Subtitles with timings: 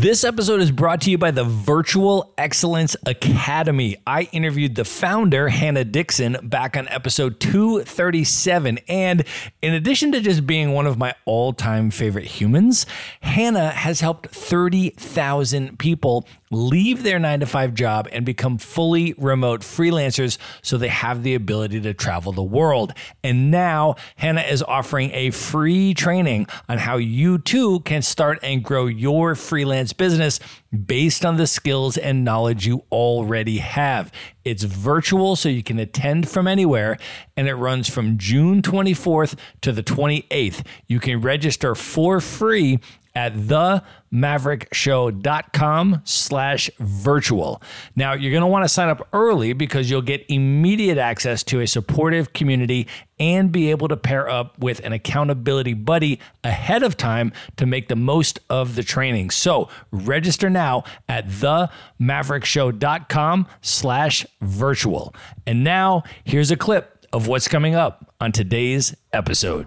[0.00, 3.96] This episode is brought to you by the Virtual Excellence Academy.
[4.06, 8.78] I interviewed the founder, Hannah Dixon, back on episode 237.
[8.86, 9.24] And
[9.60, 12.86] in addition to just being one of my all time favorite humans,
[13.22, 19.60] Hannah has helped 30,000 people leave their nine to five job and become fully remote
[19.60, 22.92] freelancers so they have the ability to travel the world.
[23.22, 28.62] And now Hannah is offering a free training on how you too can start and
[28.62, 30.40] grow your freelance business
[30.86, 34.12] based on the skills and knowledge you already have.
[34.44, 36.98] It's virtual, so you can attend from anywhere,
[37.36, 40.64] and it runs from June 24th to the 28th.
[40.86, 42.78] You can register for free
[43.18, 47.60] at themaverickshow.com slash virtual.
[47.96, 51.58] Now, you're going to want to sign up early because you'll get immediate access to
[51.58, 52.86] a supportive community
[53.18, 57.88] and be able to pair up with an accountability buddy ahead of time to make
[57.88, 59.30] the most of the training.
[59.30, 65.12] So register now at themaverickshow.com slash virtual.
[65.44, 69.66] And now here's a clip of what's coming up on today's episode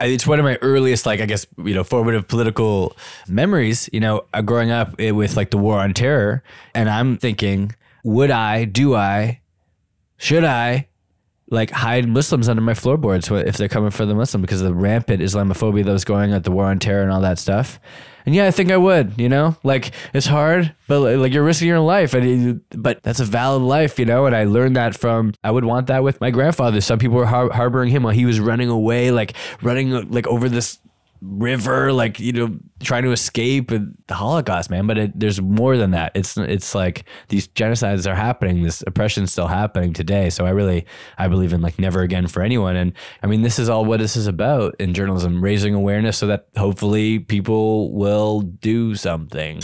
[0.00, 2.96] it's one of my earliest, like I guess you know, formative political
[3.28, 3.88] memories.
[3.92, 6.42] You know, uh, growing up eh, with like the war on terror,
[6.74, 9.40] and I'm thinking, would I, do I,
[10.16, 10.88] should I,
[11.50, 14.74] like hide Muslims under my floorboards if they're coming for the Muslim because of the
[14.74, 17.80] rampant Islamophobia that was going on, the war on terror and all that stuff.
[18.26, 21.68] And yeah, I think I would, you know, like it's hard, but like you're risking
[21.68, 24.26] your life, and but that's a valid life, you know.
[24.26, 26.80] And I learned that from I would want that with my grandfather.
[26.80, 30.48] Some people were har- harboring him while he was running away, like running like over
[30.48, 30.78] this
[31.20, 34.86] river, like you know, trying to escape the Holocaust, man.
[34.86, 36.12] But it, there's more than that.
[36.14, 38.62] It's it's like these genocides are happening.
[38.62, 40.30] This oppression is still happening today.
[40.30, 40.86] So I really
[41.18, 42.76] I believe in like never again for anyone.
[42.76, 46.26] And I mean, this is all what this is about in journalism: raising awareness so
[46.28, 49.60] that hopefully people will do something.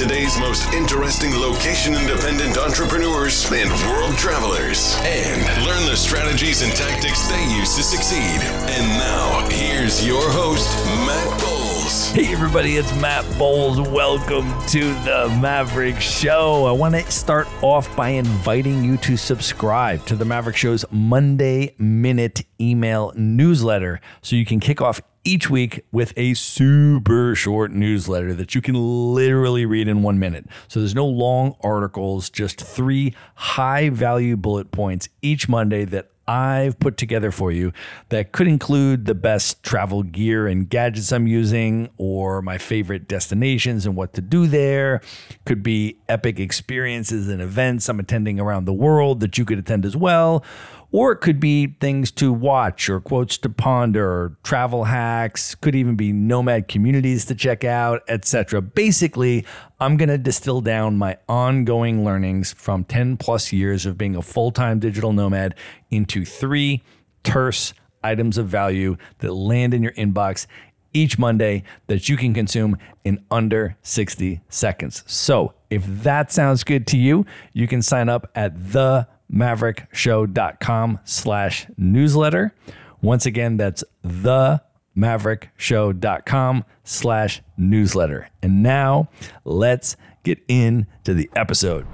[0.00, 7.28] Today's most interesting location independent entrepreneurs and world travelers and learn the strategies and tactics
[7.28, 8.40] they use to succeed.
[8.70, 10.74] And now, here's your host,
[11.06, 12.10] Matt Bowles.
[12.12, 13.78] Hey, everybody, it's Matt Bowles.
[13.90, 16.64] Welcome to the Maverick Show.
[16.64, 21.74] I want to start off by inviting you to subscribe to the Maverick Show's Monday
[21.78, 28.34] Minute email newsletter so you can kick off each week with a super short newsletter
[28.34, 28.74] that you can
[29.14, 30.46] literally read in one minute.
[30.68, 36.78] So there's no long articles, just three high value bullet points each Monday that I've
[36.78, 37.72] put together for you
[38.10, 43.84] that could include the best travel gear and gadgets I'm using, or my favorite destinations
[43.84, 45.00] and what to do there.
[45.44, 49.84] Could be epic experiences and events I'm attending around the world that you could attend
[49.84, 50.44] as well
[50.92, 55.74] or it could be things to watch or quotes to ponder or travel hacks, could
[55.74, 58.60] even be nomad communities to check out, etc.
[58.60, 59.46] Basically,
[59.78, 64.22] I'm going to distill down my ongoing learnings from 10 plus years of being a
[64.22, 65.54] full-time digital nomad
[65.90, 66.82] into 3
[67.22, 67.72] terse
[68.02, 70.46] items of value that land in your inbox
[70.92, 75.04] each Monday that you can consume in under 60 seconds.
[75.06, 81.66] So, if that sounds good to you, you can sign up at the maverickshow.com slash
[81.76, 82.54] newsletter.
[83.02, 84.60] Once again, that's the
[84.96, 88.28] maverickshow.com slash newsletter.
[88.42, 89.08] And now
[89.44, 91.86] let's get into the episode.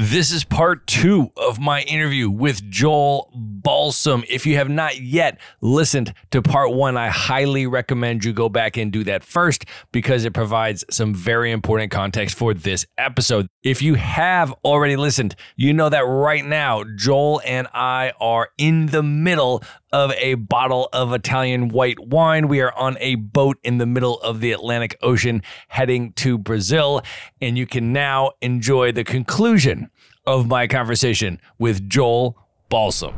[0.00, 4.22] This is part two of my interview with Joel Balsam.
[4.28, 8.76] If you have not yet listened to part one, I highly recommend you go back
[8.76, 13.48] and do that first because it provides some very important context for this episode.
[13.64, 18.86] If you have already listened, you know that right now, Joel and I are in
[18.86, 22.48] the middle of a bottle of Italian white wine.
[22.48, 27.02] We are on a boat in the middle of the Atlantic Ocean heading to Brazil,
[27.40, 29.90] and you can now enjoy the conclusion
[30.26, 32.36] of my conversation with Joel
[32.68, 33.14] Balsam.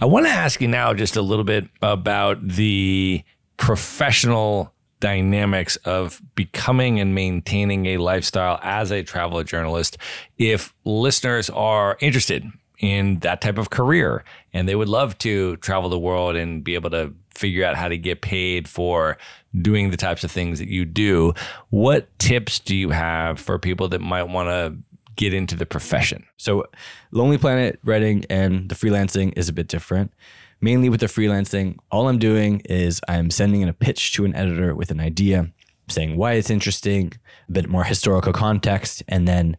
[0.00, 3.22] I want to ask you now just a little bit about the
[3.56, 9.98] professional dynamics of becoming and maintaining a lifestyle as a travel journalist.
[10.38, 12.44] If listeners are interested
[12.80, 16.74] in that type of career and they would love to travel the world and be
[16.74, 19.18] able to figure out how to get paid for
[19.60, 21.34] doing the types of things that you do,
[21.70, 24.76] what tips do you have for people that might want to
[25.16, 26.24] get into the profession?
[26.36, 26.66] So,
[27.10, 30.12] Lonely Planet writing and the freelancing is a bit different.
[30.60, 34.34] mainly with the freelancing, all I'm doing is I'm sending in a pitch to an
[34.34, 35.50] editor with an idea,
[35.88, 37.12] saying why it's interesting,
[37.48, 39.58] a bit more historical context, and then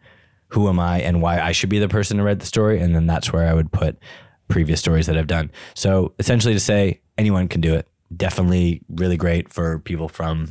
[0.50, 2.80] who am I and why I should be the person to write the story.
[2.80, 3.98] And then that's where I would put
[4.48, 5.52] previous stories that I've done.
[5.74, 7.88] So essentially to say anyone can do it.
[8.16, 10.50] Definitely really great for people from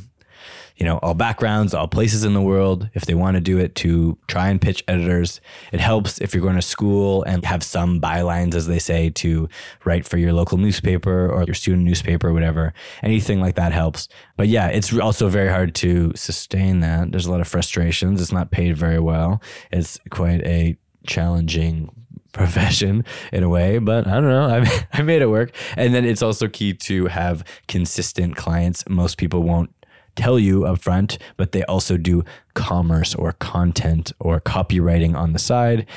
[0.77, 3.75] you know, all backgrounds, all places in the world, if they want to do it,
[3.75, 5.39] to try and pitch editors.
[5.71, 9.47] It helps if you're going to school and have some bylines, as they say, to
[9.85, 12.73] write for your local newspaper or your student newspaper, whatever.
[13.03, 14.09] Anything like that helps.
[14.35, 17.11] But yeah, it's also very hard to sustain that.
[17.11, 18.21] There's a lot of frustrations.
[18.21, 19.41] It's not paid very well.
[19.71, 20.77] It's quite a
[21.07, 21.89] challenging
[22.35, 24.45] profession in a way, but I don't know.
[24.63, 25.55] I I made it work.
[25.75, 28.87] And then it's also key to have consistent clients.
[28.87, 29.71] Most people won't
[30.15, 32.23] tell you up front, but they also do
[32.53, 35.87] commerce or content or copywriting on the side.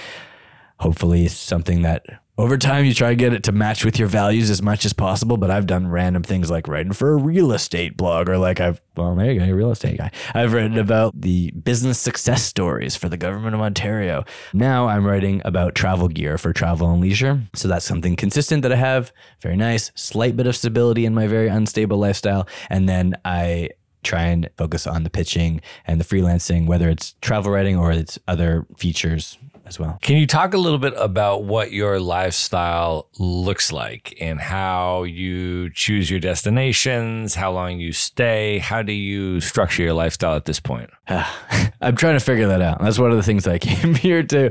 [0.78, 2.06] Hopefully, something that
[2.38, 4.92] over time you try to get it to match with your values as much as
[4.92, 5.36] possible.
[5.36, 8.80] But I've done random things like writing for a real estate blog, or like I've,
[8.96, 10.12] well, there you go, a real estate guy.
[10.34, 14.24] I've written about the business success stories for the government of Ontario.
[14.52, 17.42] Now I'm writing about travel gear for travel and leisure.
[17.54, 19.12] So that's something consistent that I have.
[19.42, 22.48] Very nice, slight bit of stability in my very unstable lifestyle.
[22.70, 23.70] And then I
[24.04, 28.18] try and focus on the pitching and the freelancing, whether it's travel writing or it's
[28.28, 29.38] other features
[29.68, 29.98] as well.
[30.02, 35.70] Can you talk a little bit about what your lifestyle looks like and how you
[35.70, 38.58] choose your destinations, how long you stay?
[38.58, 40.90] How do you structure your lifestyle at this point?
[41.08, 42.80] I'm trying to figure that out.
[42.80, 44.50] That's one of the things I came here to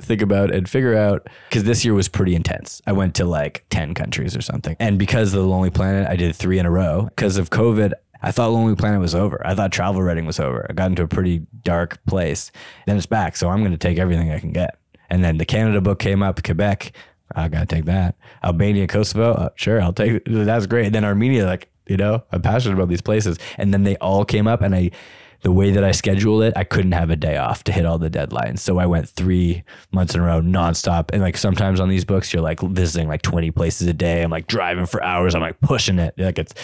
[0.00, 2.82] think about and figure out because this year was pretty intense.
[2.86, 4.76] I went to like 10 countries or something.
[4.80, 7.08] And because of the Lonely Planet, I did three in a row.
[7.14, 7.92] Because of COVID,
[8.24, 9.46] I thought Lonely Planet was over.
[9.46, 10.66] I thought travel writing was over.
[10.68, 12.50] I got into a pretty dark place.
[12.86, 13.36] Then it's back.
[13.36, 14.78] So I'm going to take everything I can get.
[15.10, 16.92] And then the Canada book came up, Quebec.
[17.34, 18.16] I got to take that.
[18.42, 19.32] Albania, Kosovo.
[19.32, 20.86] Uh, sure, I'll take That's great.
[20.86, 23.38] And then Armenia, like, you know, I'm passionate about these places.
[23.58, 24.90] And then they all came up and I,
[25.44, 27.98] the way that I scheduled it, I couldn't have a day off to hit all
[27.98, 28.60] the deadlines.
[28.60, 29.62] So I went three
[29.92, 31.10] months in a row nonstop.
[31.12, 34.22] And like sometimes on these books, you're like visiting like 20 places a day.
[34.22, 35.34] I'm like driving for hours.
[35.34, 36.14] I'm like pushing it.
[36.16, 36.54] Like it's,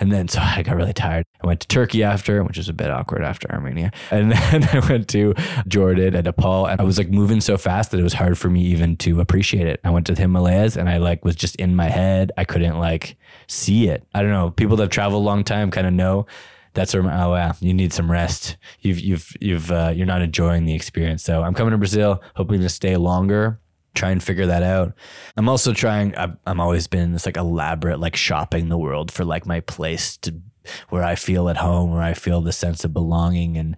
[0.00, 1.24] and then so I got really tired.
[1.44, 3.92] I went to Turkey after, which is a bit awkward after Armenia.
[4.10, 5.34] And then I went to
[5.68, 6.66] Jordan and Nepal.
[6.66, 9.20] And I was like moving so fast that it was hard for me even to
[9.20, 9.78] appreciate it.
[9.84, 12.32] I went to the Himalayas and I like was just in my head.
[12.36, 13.16] I couldn't like
[13.46, 14.04] see it.
[14.12, 14.50] I don't know.
[14.50, 16.26] People that travel a long time kind of know
[16.74, 18.56] that's where oh wow, you need some rest.
[18.80, 21.22] You've you've you've uh, you're not enjoying the experience.
[21.22, 23.60] So I'm coming to Brazil, hoping to stay longer.
[23.94, 24.92] Try and figure that out.
[25.36, 26.14] I'm also trying.
[26.16, 30.16] I've, I'm always been this like elaborate like shopping the world for like my place
[30.18, 30.34] to
[30.88, 33.76] where I feel at home, where I feel the sense of belonging and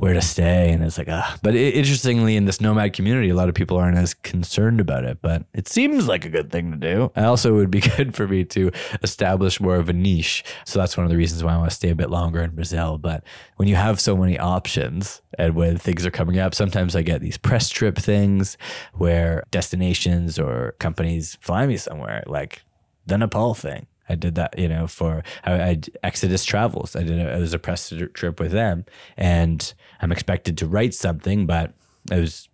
[0.00, 0.72] where to stay.
[0.72, 1.38] And it's like, ah.
[1.42, 5.04] But it, interestingly, in this nomad community, a lot of people aren't as concerned about
[5.04, 5.18] it.
[5.20, 7.12] But it seems like a good thing to do.
[7.14, 8.70] I also, would be good for me to
[9.02, 10.42] establish more of a niche.
[10.64, 12.54] So that's one of the reasons why I want to stay a bit longer in
[12.54, 12.96] Brazil.
[12.96, 13.24] But
[13.56, 17.20] when you have so many options and when things are coming up, sometimes I get
[17.20, 18.56] these press trip things
[18.94, 22.62] where destinations or companies fly me somewhere, like
[23.06, 26.96] the Nepal thing I did that, you know, for I, I Exodus Travels.
[26.96, 28.84] I did a, it was a press trip with them,
[29.16, 31.74] and I'm expected to write something, but
[32.10, 32.48] it was,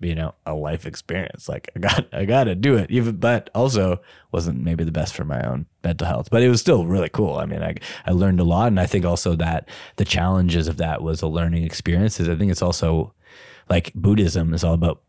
[0.00, 1.48] you know, a life experience.
[1.48, 2.90] Like I got, I got to do it.
[2.90, 4.00] Even, but also
[4.32, 6.28] wasn't maybe the best for my own mental health.
[6.30, 7.36] But it was still really cool.
[7.36, 10.76] I mean, I I learned a lot, and I think also that the challenges of
[10.76, 12.28] that was a learning experiences.
[12.28, 13.14] I think it's also
[13.68, 15.02] like Buddhism is all about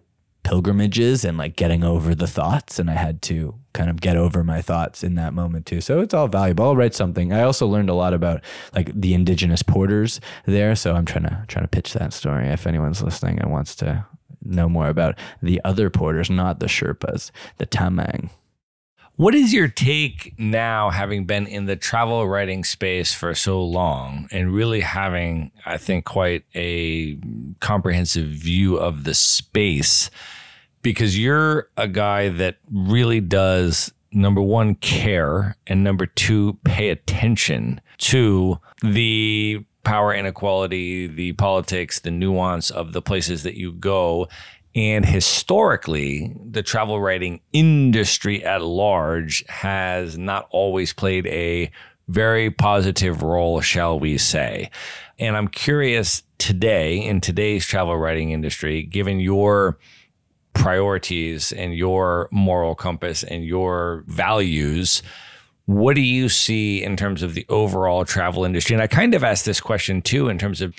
[0.48, 4.46] pilgrimages and like getting over the thoughts and I had to kind of get over
[4.46, 5.82] my thoughts in that moment too.
[5.82, 6.64] So it's all valuable.
[6.64, 7.34] I'll write something.
[7.34, 8.42] I also learned a lot about
[8.74, 12.66] like the indigenous porters there, so I'm trying to trying to pitch that story if
[12.66, 14.06] anyone's listening and wants to
[14.42, 18.30] know more about the other porters, not the Sherpas, the Tamang.
[19.18, 24.28] What is your take now, having been in the travel writing space for so long
[24.32, 27.18] and really having, I think, quite a
[27.60, 30.12] comprehensive view of the space?
[30.88, 37.82] Because you're a guy that really does number one care and number two pay attention
[37.98, 44.30] to the power inequality the politics the nuance of the places that you go.
[44.76, 51.70] And historically the travel writing industry at large has not always played a
[52.08, 54.72] very positive role shall we say.
[55.20, 59.78] And i'm curious today in today's travel writing industry given your
[60.58, 65.02] priorities and your moral compass and your values,
[65.66, 68.74] what do you see in terms of the overall travel industry?
[68.74, 70.74] And I kind of asked this question too, in terms of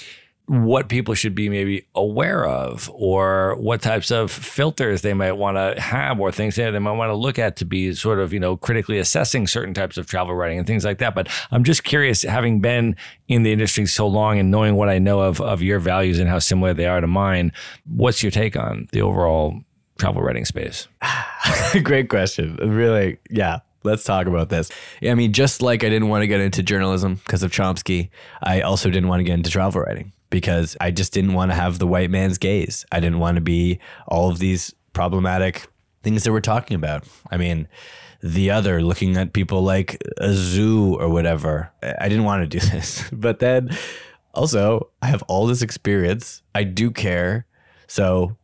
[0.48, 5.58] what people should be maybe aware of or what types of filters they might want
[5.58, 8.32] to have or things that they might want to look at to be sort of
[8.32, 11.64] you know critically assessing certain types of travel writing and things like that but i'm
[11.64, 12.96] just curious having been
[13.28, 16.30] in the industry so long and knowing what i know of of your values and
[16.30, 17.52] how similar they are to mine
[17.84, 19.60] what's your take on the overall
[19.98, 20.88] travel writing space
[21.82, 22.56] Great question.
[22.56, 23.60] Really, yeah.
[23.84, 24.70] Let's talk about this.
[25.02, 28.10] I mean, just like I didn't want to get into journalism because of Chomsky,
[28.42, 31.54] I also didn't want to get into travel writing because I just didn't want to
[31.54, 32.84] have the white man's gaze.
[32.90, 33.78] I didn't want to be
[34.08, 35.68] all of these problematic
[36.02, 37.04] things that we're talking about.
[37.30, 37.68] I mean,
[38.20, 41.70] the other looking at people like a zoo or whatever.
[41.82, 43.08] I didn't want to do this.
[43.12, 43.70] But then
[44.34, 46.42] also, I have all this experience.
[46.54, 47.46] I do care.
[47.86, 48.36] So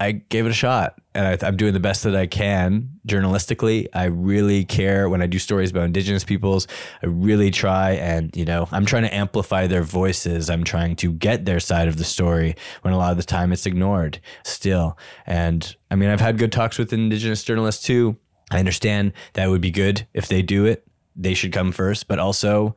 [0.00, 3.86] I gave it a shot and I, I'm doing the best that I can journalistically.
[3.92, 6.66] I really care when I do stories about indigenous peoples.
[7.02, 10.48] I really try and, you know, I'm trying to amplify their voices.
[10.48, 13.52] I'm trying to get their side of the story when a lot of the time
[13.52, 14.96] it's ignored still.
[15.26, 18.16] And I mean, I've had good talks with indigenous journalists too.
[18.50, 20.86] I understand that would be good if they do it.
[21.14, 22.74] They should come first, but also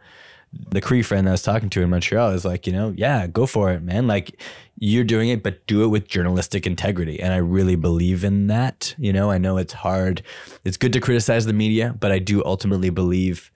[0.70, 3.28] the Cree friend that I was talking to in Montreal is like, you know, yeah,
[3.28, 4.08] go for it, man.
[4.08, 4.40] Like
[4.78, 7.20] you're doing it, but do it with journalistic integrity.
[7.20, 8.96] And I really believe in that.
[8.98, 10.24] You know, I know it's hard.
[10.64, 13.52] It's good to criticize the media, but I do ultimately believe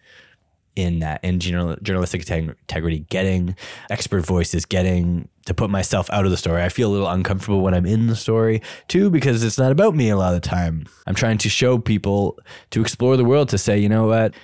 [0.75, 3.56] in that, in journal, journalistic integrity, getting
[3.89, 6.62] expert voices, getting to put myself out of the story.
[6.62, 9.96] I feel a little uncomfortable when I'm in the story too, because it's not about
[9.96, 10.86] me a lot of the time.
[11.08, 12.38] I'm trying to show people
[12.70, 14.36] to explore the world, to say, you know what,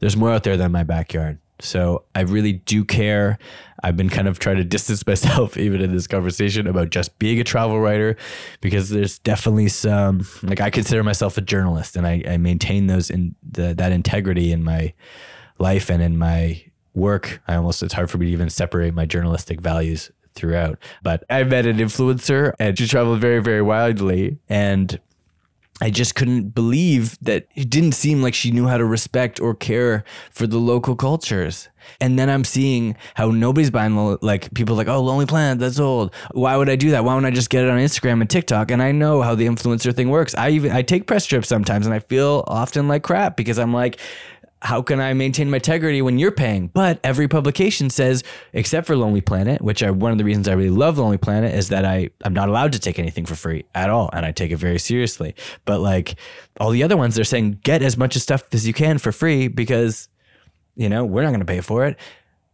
[0.00, 1.38] there's more out there than my backyard.
[1.62, 3.38] So I really do care.
[3.82, 7.40] I've been kind of trying to distance myself even in this conversation about just being
[7.40, 8.16] a travel writer
[8.60, 13.10] because there's definitely some like I consider myself a journalist and I, I maintain those
[13.10, 14.92] in the, that integrity in my
[15.58, 16.62] life and in my
[16.94, 17.40] work.
[17.48, 20.78] I almost it's hard for me to even separate my journalistic values throughout.
[21.02, 24.98] But I met an influencer and she traveled very, very widely and
[25.82, 29.52] I just couldn't believe that it didn't seem like she knew how to respect or
[29.52, 31.68] care for the local cultures.
[32.00, 36.14] And then I'm seeing how nobody's buying like people like, oh, Lonely Planet, that's old.
[36.30, 37.04] Why would I do that?
[37.04, 38.70] Why wouldn't I just get it on Instagram and TikTok?
[38.70, 40.36] And I know how the influencer thing works.
[40.36, 43.74] I even I take press trips sometimes and I feel often like crap because I'm
[43.74, 43.98] like,
[44.62, 46.68] how can I maintain my integrity when you're paying?
[46.68, 50.52] But every publication says, except for Lonely Planet, which I one of the reasons I
[50.52, 53.64] really love Lonely Planet is that I I'm not allowed to take anything for free
[53.74, 55.34] at all, and I take it very seriously.
[55.64, 56.14] But like
[56.60, 59.48] all the other ones, they're saying get as much stuff as you can for free
[59.48, 60.08] because
[60.76, 61.98] you know we're not going to pay for it.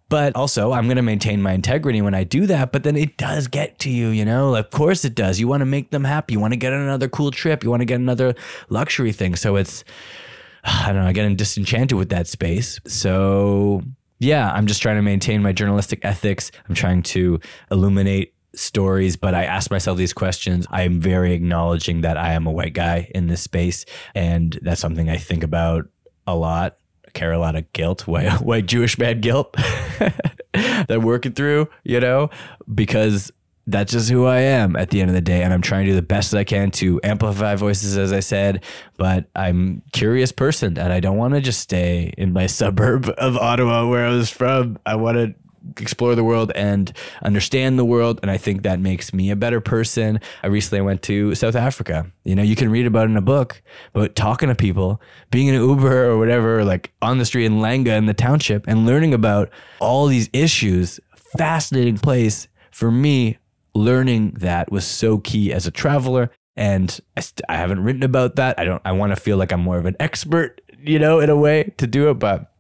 [0.09, 2.73] But also, I'm going to maintain my integrity when I do that.
[2.73, 4.55] But then it does get to you, you know?
[4.55, 5.38] Of course it does.
[5.38, 6.33] You want to make them happy.
[6.33, 7.62] You want to get another cool trip.
[7.62, 8.35] You want to get another
[8.71, 9.37] luxury thing.
[9.37, 9.85] So it's,
[10.69, 12.81] I don't know, I get disenchanted with that space.
[12.87, 13.83] So
[14.19, 16.51] yeah, I'm just trying to maintain my journalistic ethics.
[16.69, 20.67] I'm trying to illuminate stories, but I ask myself these questions.
[20.71, 23.85] I am very acknowledging that I am a white guy in this space.
[24.15, 25.87] And that's something I think about
[26.27, 26.77] a lot.
[27.07, 29.53] I carry a lot of guilt, white, white Jewish man guilt
[30.53, 32.31] that I'm working through, you know,
[32.75, 33.31] because
[33.69, 35.43] that's just who I am at the end of the day.
[35.43, 38.21] And I'm trying to do the best that I can to amplify voices, as I
[38.21, 38.65] said.
[38.97, 43.37] But I'm curious person and I don't want to just stay in my suburb of
[43.37, 44.79] Ottawa where I was from.
[44.87, 45.35] I want to
[45.79, 49.61] explore the world and understand the world and i think that makes me a better
[49.61, 53.21] person i recently went to south africa you know you can read about in a
[53.21, 53.61] book
[53.93, 57.55] but talking to people being in an uber or whatever like on the street in
[57.55, 61.01] langa in the township and learning about all these issues
[61.37, 63.37] fascinating place for me
[63.75, 66.31] learning that was so key as a traveler.
[66.57, 68.59] And I, st- I haven't written about that.
[68.59, 71.31] I don't, I want to feel like I'm more of an expert, you know, in
[71.31, 72.15] a way to do it.
[72.15, 72.53] But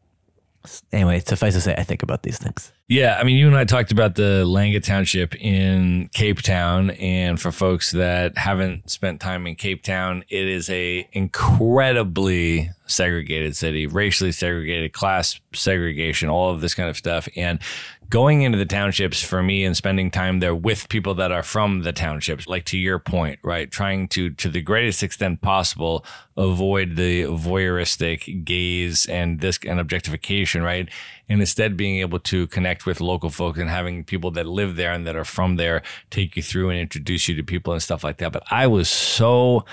[0.92, 2.72] anyway, suffice to say, I think about these things.
[2.90, 7.38] Yeah, I mean, you and I talked about the Langa Township in Cape Town, and
[7.38, 13.86] for folks that haven't spent time in Cape Town, it is a incredibly segregated city,
[13.86, 17.60] racially segregated, class segregation, all of this kind of stuff, and
[18.10, 21.82] going into the townships for me and spending time there with people that are from
[21.82, 26.04] the townships like to your point right trying to to the greatest extent possible
[26.36, 30.88] avoid the voyeuristic gaze and this and objectification right
[31.28, 34.92] and instead being able to connect with local folks and having people that live there
[34.92, 38.04] and that are from there take you through and introduce you to people and stuff
[38.04, 39.64] like that but i was so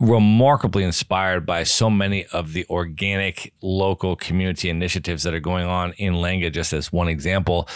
[0.00, 5.92] remarkably inspired by so many of the organic local community initiatives that are going on
[5.92, 7.68] in Langa, just as one example.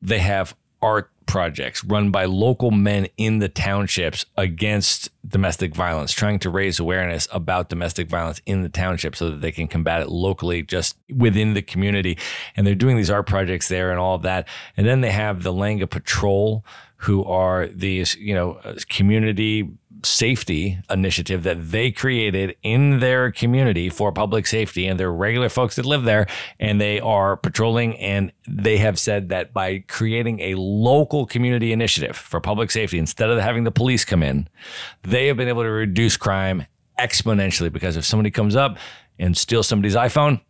[0.00, 6.38] They have art projects run by local men in the townships against domestic violence, trying
[6.38, 10.08] to raise awareness about domestic violence in the township so that they can combat it
[10.08, 12.18] locally just within the community.
[12.56, 14.46] And they're doing these art projects there and all of that.
[14.76, 16.64] And then they have the Langa Patrol,
[16.96, 19.70] who are these, you know, uh, community
[20.04, 25.76] safety initiative that they created in their community for public safety and they're regular folks
[25.76, 26.26] that live there
[26.58, 32.16] and they are patrolling and they have said that by creating a local community initiative
[32.16, 34.48] for public safety instead of having the police come in
[35.02, 36.66] they have been able to reduce crime
[36.98, 38.78] exponentially because if somebody comes up
[39.18, 40.40] and steals somebody's iphone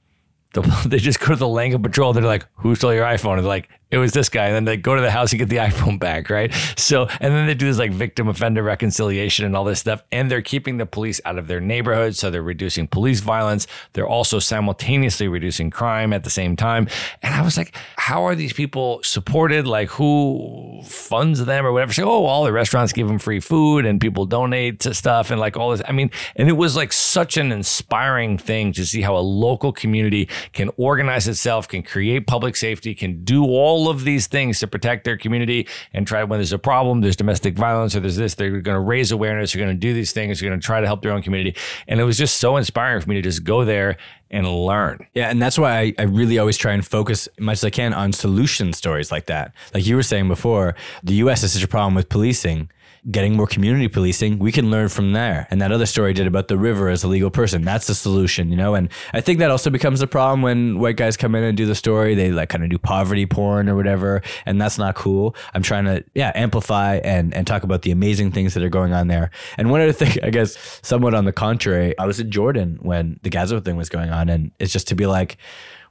[0.87, 2.13] they just go to the Langa Patrol.
[2.13, 4.65] They're like, "Who stole your iPhone?" And they're like, "It was this guy." And then
[4.65, 6.53] they go to the house and get the iPhone back, right?
[6.77, 10.03] So, and then they do this like victim offender reconciliation and all this stuff.
[10.11, 12.17] And they're keeping the police out of their neighborhood.
[12.17, 13.67] so they're reducing police violence.
[13.93, 16.89] They're also simultaneously reducing crime at the same time.
[17.23, 19.67] And I was like, "How are these people supported?
[19.67, 23.87] Like, who funds them or whatever?" Say, "Oh, all the restaurants give them free food
[23.87, 26.93] and people donate to stuff and like all this." I mean, and it was like
[26.93, 32.27] such an inspiring thing to see how a local community can organize itself, can create
[32.27, 36.39] public safety, can do all of these things to protect their community and try when
[36.39, 39.63] there's a problem, there's domestic violence or there's this, they're going to raise awareness, they're
[39.63, 41.57] going to do these things, they're going to try to help their own community.
[41.89, 43.97] And it was just so inspiring for me to just go there
[44.31, 45.07] and learn.
[45.15, 47.71] Yeah, and that's why I, I really always try and focus as much as I
[47.71, 49.53] can on solution stories like that.
[49.75, 52.71] Like you were saying before, the US has such a problem with policing
[53.11, 55.49] getting more community policing, we can learn from there.
[55.51, 57.63] And that other story did about the river as a legal person.
[57.63, 58.77] That's the solution, you know?
[58.77, 61.67] And I think that also becomes a problem when white guys come in and do
[61.67, 62.15] the story.
[62.15, 64.23] They like kind of do poverty porn or whatever.
[64.47, 65.35] And that's not cool.
[65.53, 68.93] I'm trying to, yeah, amplify and, and talk about the amazing things that are going
[68.93, 69.31] on there.
[69.59, 73.19] And one other thing, I guess, somewhat on the contrary, I was in Jordan when
[73.23, 74.29] the Gaza thing was going on.
[74.29, 75.39] And it's just to be like,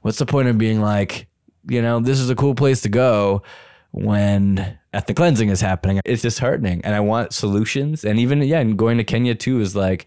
[0.00, 1.26] what's the point of being like,
[1.68, 3.42] you know, this is a cool place to go
[3.92, 6.00] when ethnic cleansing is happening.
[6.04, 6.82] It's disheartening.
[6.84, 8.04] And I want solutions.
[8.04, 10.06] And even, yeah, and going to Kenya too is like,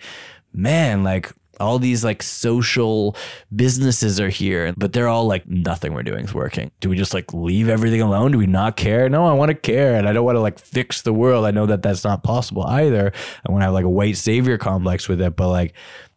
[0.54, 3.16] man, like all these like social
[3.56, 6.72] businesses are here, but they're all like nothing we're doing is working.
[6.82, 8.32] Do we just like leave everything alone?
[8.32, 9.08] Do we not care?
[9.10, 11.46] No, I want to care and I don't want to like fix the world.
[11.46, 13.12] I know that that's not possible either.
[13.48, 15.74] I want to have like a white savior complex with it, but like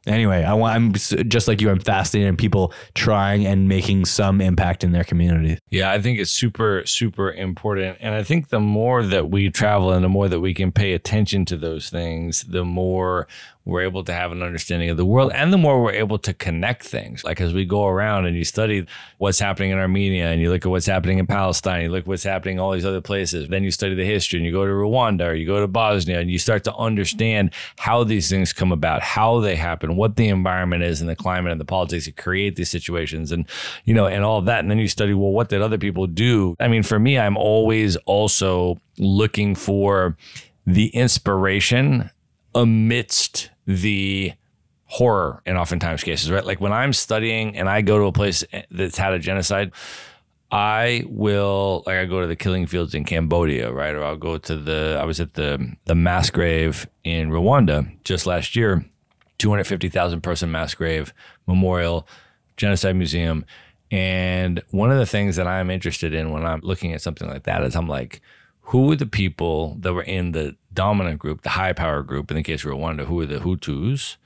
[0.09, 0.93] Anyway, I want, I'm
[1.29, 1.71] just like you.
[1.71, 5.59] I'm fascinated in people trying and making some impact in their community.
[5.71, 7.99] Yeah, I think it's super, super important.
[8.01, 10.95] And I think the more that we travel and the more that we can pay
[10.95, 13.29] attention to those things, the more
[13.69, 16.33] we're able to have an understanding of the world and the more we're able to
[16.33, 17.23] connect things.
[17.23, 18.87] Like as we go around and you study
[19.19, 22.07] what's happening in Armenia and you look at what's happening in Palestine, you look at
[22.07, 24.65] what's happening in all these other places, then you study the history and you go
[24.65, 28.55] to Rwanda or you go to Bosnia and you start to understand how these things
[28.55, 32.07] come about, how they happen, what the environment is and the climate and the politics
[32.07, 33.47] that create these situations and,
[33.85, 34.61] you know, and all of that.
[34.61, 36.57] And then you study, well, what did other people do?
[36.59, 40.17] I mean, for me, I'm always also looking for
[40.67, 42.11] the inspiration
[42.55, 44.33] amidst the
[44.85, 46.45] horror in oftentimes cases, right?
[46.45, 49.73] Like when I'm studying and I go to a place that's had a genocide,
[50.51, 53.95] I will like I go to the killing fields in Cambodia, right?
[53.95, 58.27] Or I'll go to the I was at the the mass grave in Rwanda just
[58.27, 58.85] last year,
[59.39, 61.13] 250,000 person mass grave
[61.47, 62.07] memorial,
[62.57, 63.45] genocide museum.
[63.91, 67.45] And one of the things that I'm interested in when I'm looking at something like
[67.45, 68.21] that is I'm like,
[68.69, 72.37] who were the people that were in the dominant group, the high power group, in
[72.37, 74.17] the case of Rwanda, who were the Hutus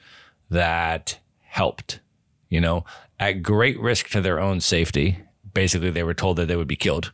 [0.51, 2.01] that helped,
[2.49, 2.85] you know,
[3.21, 5.19] at great risk to their own safety.
[5.55, 7.13] Basically, they were told that they would be killed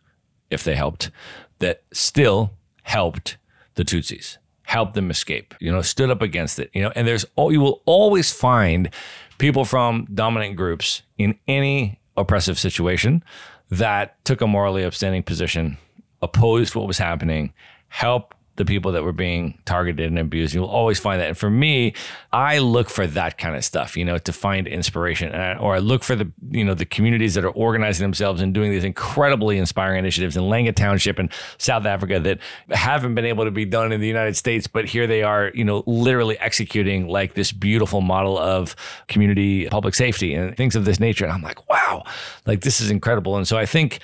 [0.48, 1.10] if they helped,
[1.58, 3.36] that still helped
[3.74, 7.24] the Tutsis, helped them escape, you know, stood up against it, you know, and there's,
[7.36, 8.90] all you will always find
[9.38, 13.24] people from dominant groups in any oppressive situation
[13.70, 15.78] that took a morally upstanding position
[16.20, 17.50] opposed what was happening,
[17.88, 20.52] help the people that were being targeted and abused.
[20.52, 21.28] You'll always find that.
[21.28, 21.94] And for me,
[22.32, 26.04] I look for that kind of stuff, you know, to find inspiration, or I look
[26.04, 29.98] for the, you know, the communities that are organizing themselves and doing these incredibly inspiring
[29.98, 32.40] initiatives in Langa Township in South Africa that
[32.70, 35.64] haven't been able to be done in the United States, but here they are, you
[35.64, 38.74] know, literally executing like this beautiful model of
[39.06, 41.24] community public safety and things of this nature.
[41.24, 42.02] And I'm like, wow,
[42.44, 43.36] like this is incredible.
[43.36, 44.00] And so I think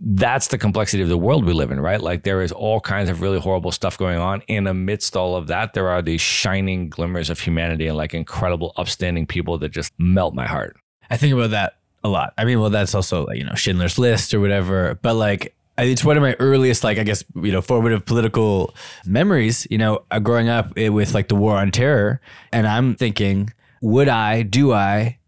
[0.00, 2.00] that's the complexity of the world we live in, right?
[2.00, 4.42] Like there is all kinds of really horrible stuff going on.
[4.48, 8.72] And amidst all of that, there are these shining glimmers of humanity and like incredible,
[8.76, 10.76] upstanding people that just melt my heart.
[11.10, 12.32] I think about that a lot.
[12.38, 14.98] I mean, well, that's also like, you know, Schindler's List or whatever.
[15.02, 19.66] But like, it's one of my earliest, like, I guess, you know, formative political memories,
[19.70, 22.20] you know, uh, growing up eh, with like the war on terror.
[22.52, 25.18] And I'm thinking, would I, do I,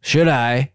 [0.00, 0.72] should I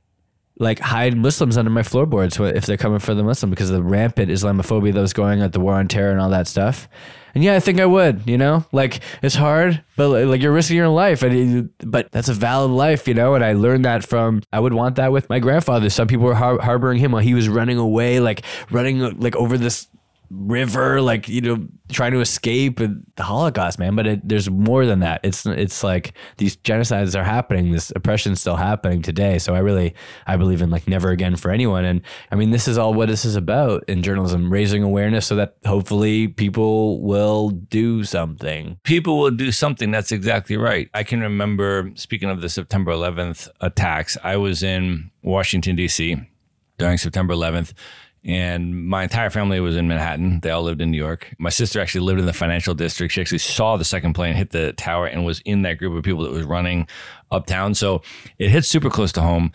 [0.60, 3.84] like hide Muslims under my floorboards if they're coming for the Muslim because of the
[3.84, 6.90] rampant Islamophobia that was going at the war on terror and all that stuff.
[7.34, 10.78] And yeah, I think I would, you know, like it's hard, but like, you're risking
[10.78, 13.36] your life, and but that's a valid life, you know.
[13.36, 15.90] And I learned that from I would want that with my grandfather.
[15.90, 19.58] Some people were har- harboring him while he was running away, like running like over
[19.58, 19.88] this
[20.30, 23.96] river, like you know, trying to escape the Holocaust, man.
[23.96, 25.22] But it, there's more than that.
[25.24, 27.72] It's it's like these genocides are happening.
[27.72, 29.40] This oppression's still happening today.
[29.40, 29.96] So I really
[30.28, 31.86] I believe in like never again for anyone.
[31.86, 35.36] And I mean, this is all what this is about in journalism, raising awareness so
[35.36, 38.80] that hopefully people will do something.
[38.84, 39.92] people will do something.
[39.92, 40.90] That's exactly right.
[40.94, 46.18] I can remember, speaking of the September 11th attacks, I was in Washington, D.C.
[46.78, 47.74] during September 11th,
[48.24, 50.42] and my entire family was in Manhattan.
[50.42, 51.34] They all lived in New York.
[51.38, 53.14] My sister actually lived in the financial district.
[53.14, 56.04] She actually saw the second plane hit the tower and was in that group of
[56.04, 56.88] people that was running
[57.32, 57.74] uptown.
[57.76, 58.02] So
[58.38, 59.52] it hit super close to home.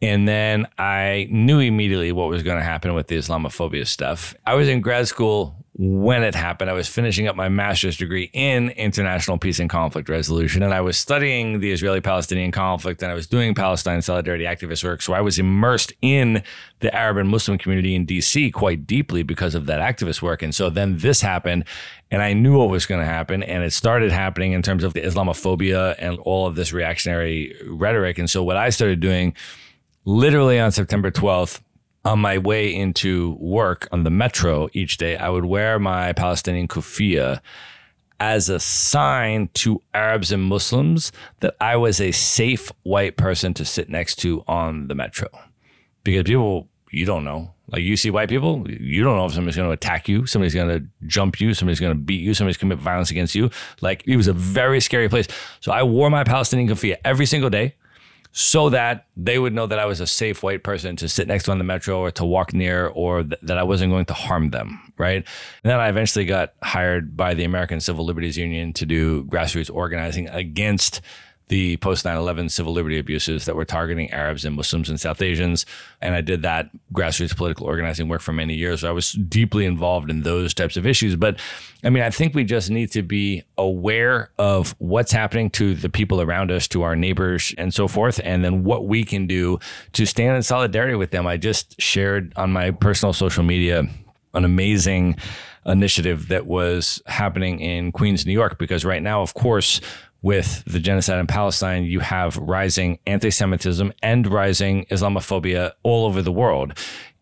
[0.00, 4.34] And then I knew immediately what was going to happen with the Islamophobia stuff.
[4.46, 6.68] I was in grad school when it happened.
[6.68, 10.80] I was finishing up my master's degree in international peace and conflict resolution, and I
[10.80, 15.02] was studying the Israeli Palestinian conflict, and I was doing Palestine solidarity activist work.
[15.02, 16.42] So I was immersed in
[16.80, 20.42] the Arab and Muslim community in DC quite deeply because of that activist work.
[20.42, 21.64] And so then this happened,
[22.10, 24.94] and I knew what was going to happen, and it started happening in terms of
[24.94, 28.18] the Islamophobia and all of this reactionary rhetoric.
[28.18, 29.34] And so what I started doing
[30.04, 31.60] literally on September 12th,
[32.04, 36.68] on my way into work on the metro each day, I would wear my Palestinian
[36.68, 37.40] kufiya
[38.20, 43.64] as a sign to Arabs and Muslims that I was a safe white person to
[43.64, 45.28] sit next to on the metro.
[46.02, 47.52] Because people, you don't know.
[47.70, 50.54] Like you see white people, you don't know if somebody's going to attack you, somebody's
[50.54, 53.50] going to jump you, somebody's going to beat you, somebody's commit violence against you.
[53.82, 55.28] Like it was a very scary place.
[55.60, 57.74] So I wore my Palestinian kufiya every single day
[58.32, 61.44] so that they would know that I was a safe white person to sit next
[61.44, 64.14] to on the metro or to walk near or th- that I wasn't going to
[64.14, 65.16] harm them, right?
[65.16, 65.24] And
[65.70, 70.28] then I eventually got hired by the American Civil Liberties Union to do grassroots organizing
[70.28, 71.00] against
[71.48, 75.20] the post 9 11 civil liberty abuses that were targeting Arabs and Muslims and South
[75.22, 75.66] Asians.
[76.00, 78.80] And I did that grassroots political organizing work for many years.
[78.80, 81.16] So I was deeply involved in those types of issues.
[81.16, 81.38] But
[81.84, 85.88] I mean, I think we just need to be aware of what's happening to the
[85.88, 89.58] people around us, to our neighbors, and so forth, and then what we can do
[89.92, 91.26] to stand in solidarity with them.
[91.26, 93.84] I just shared on my personal social media
[94.34, 95.16] an amazing
[95.66, 99.80] initiative that was happening in Queens, New York, because right now, of course,
[100.22, 106.22] with the genocide in Palestine, you have rising anti Semitism and rising Islamophobia all over
[106.22, 106.78] the world.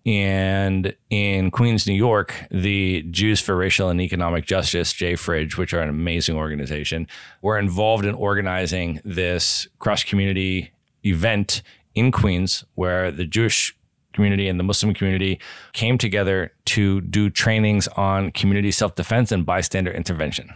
[0.06, 5.80] And in Queens, New York, the Jews for Racial and Economic Justice, JFREJ, which are
[5.80, 7.08] an amazing organization,
[7.42, 10.70] were involved in organizing this cross community
[11.04, 11.62] event
[11.96, 13.76] in Queens where the Jewish
[14.16, 15.38] community and the Muslim community
[15.72, 20.50] came together to do trainings on community self defense and bystander intervention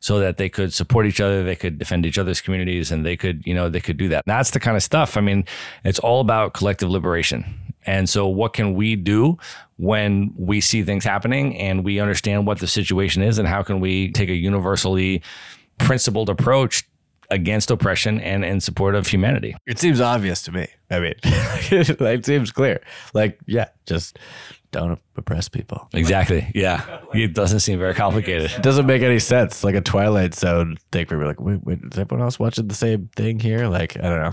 [0.00, 3.16] so that they could support each other, they could defend each other's communities, and they
[3.16, 4.24] could, you know, they could do that.
[4.26, 5.18] That's the kind of stuff.
[5.18, 5.44] I mean,
[5.84, 7.44] it's all about collective liberation.
[7.86, 9.38] And so, what can we do
[9.76, 13.80] when we see things happening and we understand what the situation is, and how can
[13.80, 15.22] we take a universally
[15.78, 16.86] principled approach
[17.30, 19.56] against oppression and in support of humanity?
[19.66, 20.68] It seems obvious to me.
[20.90, 22.80] I mean, it seems clear.
[23.14, 24.18] Like, yeah, just
[24.72, 25.88] don't oppress people.
[25.92, 26.50] Exactly.
[26.54, 27.00] Yeah.
[27.12, 28.50] It doesn't seem very complicated.
[28.52, 29.64] It doesn't make any sense.
[29.64, 32.74] Like a Twilight Zone thing where we're like, wait, wait, is everyone else watching the
[32.74, 33.68] same thing here?
[33.68, 34.32] Like, I don't know.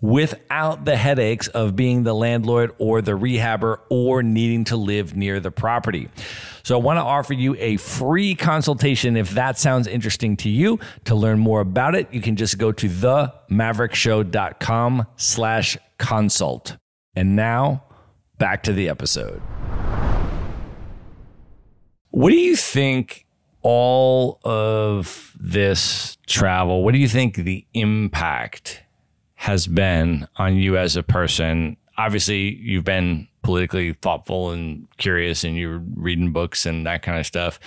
[0.00, 5.40] Without the headaches of being the landlord or the rehabber or needing to live near
[5.40, 6.10] the property.
[6.62, 10.78] So I want to offer you a free consultation if that sounds interesting to you.
[11.04, 16.76] To learn more about it, you can just go to themaverickshow.com slash consult.
[17.14, 17.84] And now
[18.38, 19.40] back to the episode.
[22.10, 23.26] What do you think
[23.62, 28.82] all of this travel, what do you think the impact
[29.36, 31.76] has been on you as a person?
[31.96, 37.24] Obviously, you've been politically thoughtful and curious and you're reading books and that kind of
[37.24, 37.60] stuff.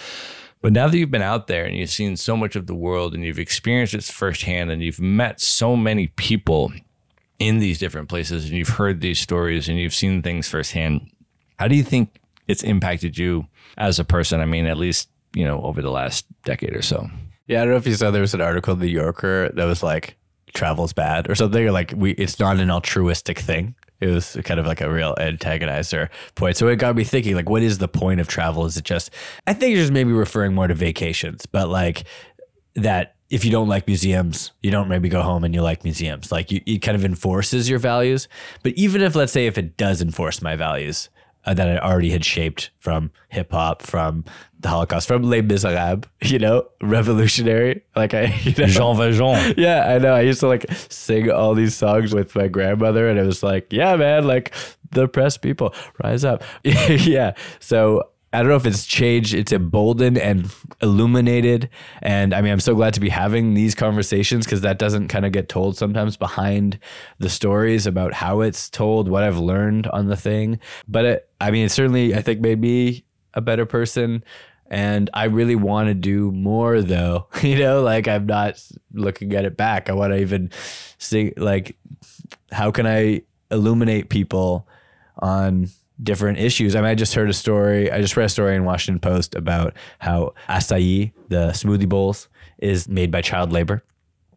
[0.62, 3.14] But now that you've been out there and you've seen so much of the world
[3.14, 6.72] and you've experienced it firsthand and you've met so many people
[7.40, 11.10] in these different places and you've heard these stories and you've seen things firsthand,
[11.58, 14.42] how do you think it's impacted you as a person?
[14.42, 17.10] I mean, at least, you know, over the last decade or so.
[17.48, 19.66] Yeah, I don't know if you saw there was an article in the Yorker that
[19.66, 20.18] was like
[20.54, 23.76] travel's bad or something, or like we it's not an altruistic thing.
[24.00, 26.56] It was kind of like a real antagonizer point.
[26.56, 28.66] So it got me thinking, like, what is the point of travel?
[28.66, 29.12] Is it just
[29.48, 32.06] I think you're just maybe referring more to vacations, but like
[32.76, 36.32] that if you don't like museums, you don't maybe go home and you like museums.
[36.32, 38.28] Like you, it kind of enforces your values.
[38.64, 41.10] But even if let's say if it does enforce my values,
[41.46, 44.26] uh, that I already had shaped from hip hop, from
[44.60, 47.82] the Holocaust, from Les Miserables, you know, revolutionary.
[47.96, 49.54] Like I, you know, Jean Valjean.
[49.58, 50.14] yeah, I know.
[50.14, 53.72] I used to like sing all these songs with my grandmother, and it was like,
[53.72, 54.54] yeah, man, like
[54.92, 55.74] the oppressed people
[56.04, 56.44] rise up.
[56.64, 57.34] yeah.
[57.60, 61.70] So I don't know if it's changed, it's emboldened and illuminated.
[62.02, 65.26] And I mean, I'm so glad to be having these conversations because that doesn't kind
[65.26, 66.78] of get told sometimes behind
[67.18, 70.60] the stories about how it's told, what I've learned on the thing.
[70.88, 74.24] But it, I mean, it certainly, I think, made me a better person.
[74.70, 77.28] And I really want to do more though.
[77.42, 78.64] You know, like I'm not
[78.94, 79.90] looking at it back.
[79.90, 80.52] I want to even
[81.00, 81.78] see, like,
[82.52, 84.68] how can I illuminate people
[85.18, 85.70] on
[86.02, 86.76] different issues.
[86.76, 87.92] I mean, I just heard a story.
[87.92, 92.88] I just read a story in Washington Post about how acai, the smoothie bowls, is
[92.88, 93.84] made by child labor.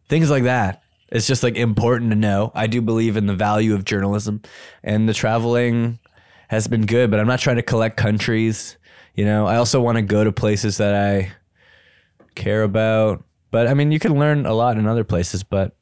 [0.07, 0.83] Things like that.
[1.09, 2.51] It's just like important to know.
[2.55, 4.41] I do believe in the value of journalism,
[4.83, 5.99] and the traveling
[6.47, 7.11] has been good.
[7.11, 8.77] But I'm not trying to collect countries.
[9.15, 11.31] You know, I also want to go to places that I
[12.35, 13.23] care about.
[13.51, 15.43] But I mean, you can learn a lot in other places.
[15.43, 15.75] But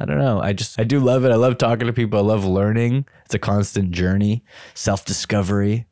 [0.00, 0.40] I don't know.
[0.40, 1.30] I just I do love it.
[1.30, 2.18] I love talking to people.
[2.18, 3.04] I love learning.
[3.26, 4.42] It's a constant journey,
[4.74, 5.86] self discovery.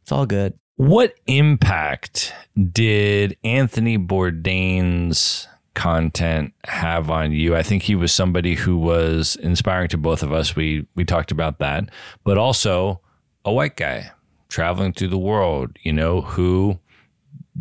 [0.00, 0.58] It's all good.
[0.76, 2.32] What impact
[2.72, 7.54] did Anthony Bourdain's content have on you?
[7.54, 10.56] I think he was somebody who was inspiring to both of us.
[10.56, 11.90] We we talked about that,
[12.24, 13.02] but also
[13.44, 14.10] a white guy
[14.48, 16.78] traveling through the world, you know, who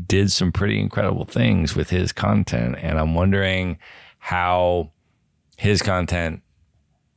[0.05, 2.77] did some pretty incredible things with his content.
[2.79, 3.77] And I'm wondering
[4.19, 4.91] how
[5.57, 6.41] his content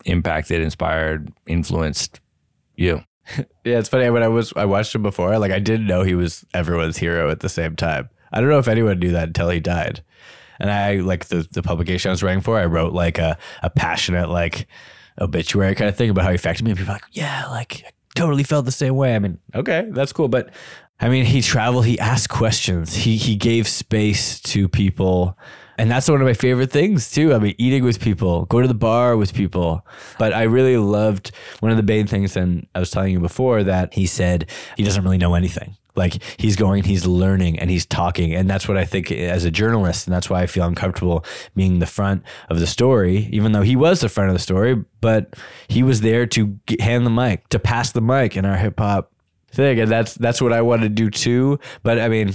[0.04, 2.20] impacted, inspired, influenced
[2.74, 3.02] you.
[3.62, 5.38] Yeah, it's funny when I was I watched him before.
[5.38, 8.08] Like I didn't know he was everyone's hero at the same time.
[8.32, 10.02] I don't know if anyone knew that until he died.
[10.58, 12.58] And I like the the publication I was writing for.
[12.58, 14.66] I wrote like a a passionate like
[15.20, 16.72] obituary kind of thing about how he affected me.
[16.72, 19.14] And people were like, yeah, like I totally felt the same way.
[19.14, 20.50] I mean, okay, that's cool, but
[20.98, 21.86] I mean, he traveled.
[21.86, 22.94] He asked questions.
[22.94, 25.38] He he gave space to people
[25.80, 27.32] and that's one of my favorite things too.
[27.32, 29.86] I mean, eating with people, go to the bar with people.
[30.18, 33.64] But I really loved one of the main things, and I was telling you before
[33.64, 35.78] that he said he doesn't really know anything.
[35.96, 39.50] Like he's going, he's learning, and he's talking, and that's what I think as a
[39.50, 41.24] journalist, and that's why I feel uncomfortable
[41.56, 44.84] being the front of the story, even though he was the front of the story.
[45.00, 45.34] But
[45.68, 49.12] he was there to hand the mic, to pass the mic in our hip hop
[49.50, 51.58] thing, and that's that's what I want to do too.
[51.82, 52.34] But I mean,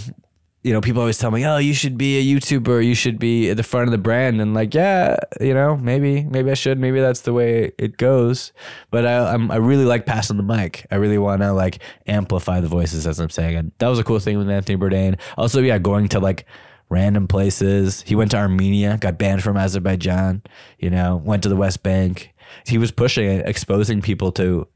[0.66, 2.84] you know, people always tell me, "Oh, you should be a YouTuber.
[2.84, 6.24] You should be at the front of the brand." And like, yeah, you know, maybe,
[6.24, 6.80] maybe I should.
[6.80, 8.52] Maybe that's the way it goes.
[8.90, 10.88] But I, I'm, I really like passing the mic.
[10.90, 13.56] I really want to like amplify the voices as I'm saying.
[13.56, 15.20] And that was a cool thing with Anthony Bourdain.
[15.38, 16.48] Also, yeah, going to like
[16.90, 18.02] random places.
[18.02, 20.42] He went to Armenia, got banned from Azerbaijan.
[20.80, 22.34] You know, went to the West Bank.
[22.66, 24.68] He was pushing it, exposing people to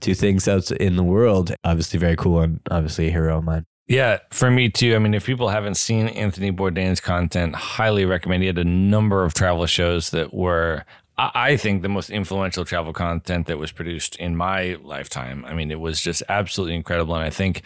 [0.00, 1.54] to things out in the world.
[1.64, 3.64] Obviously, very cool and obviously a hero of mine.
[3.88, 4.94] Yeah, for me too.
[4.94, 8.42] I mean, if people haven't seen Anthony Bourdain's content, highly recommend.
[8.42, 10.84] He had a number of travel shows that were,
[11.18, 15.44] I think, the most influential travel content that was produced in my lifetime.
[15.44, 17.14] I mean, it was just absolutely incredible.
[17.14, 17.62] And I think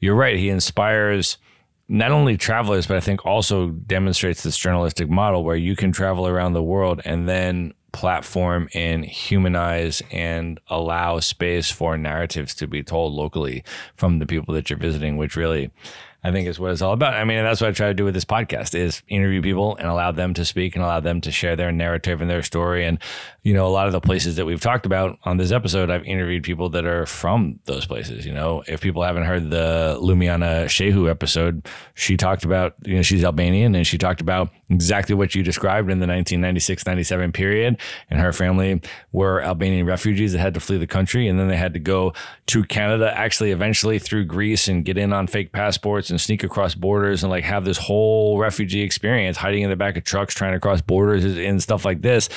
[0.00, 0.36] you're right.
[0.36, 1.36] He inspires
[1.88, 6.26] not only travelers, but I think also demonstrates this journalistic model where you can travel
[6.26, 12.82] around the world and then platform and humanize and allow space for narratives to be
[12.82, 13.64] told locally
[13.96, 15.70] from the people that you're visiting, which really
[16.22, 17.14] I think is what it's all about.
[17.14, 19.88] I mean, that's what I try to do with this podcast is interview people and
[19.88, 22.84] allow them to speak and allow them to share their narrative and their story.
[22.84, 22.98] And,
[23.42, 26.04] you know, a lot of the places that we've talked about on this episode, I've
[26.04, 28.26] interviewed people that are from those places.
[28.26, 33.02] You know, if people haven't heard the Lumiana Shehu episode, she talked about, you know,
[33.02, 37.80] she's Albanian and she talked about exactly what you described in the 1996 97 period.
[38.10, 41.28] And her family were Albanian refugees that had to flee the country.
[41.28, 42.12] And then they had to go
[42.48, 46.74] to Canada, actually, eventually through Greece and get in on fake passports and sneak across
[46.74, 50.52] borders and like have this whole refugee experience hiding in the back of trucks trying
[50.52, 52.28] to cross borders and stuff like this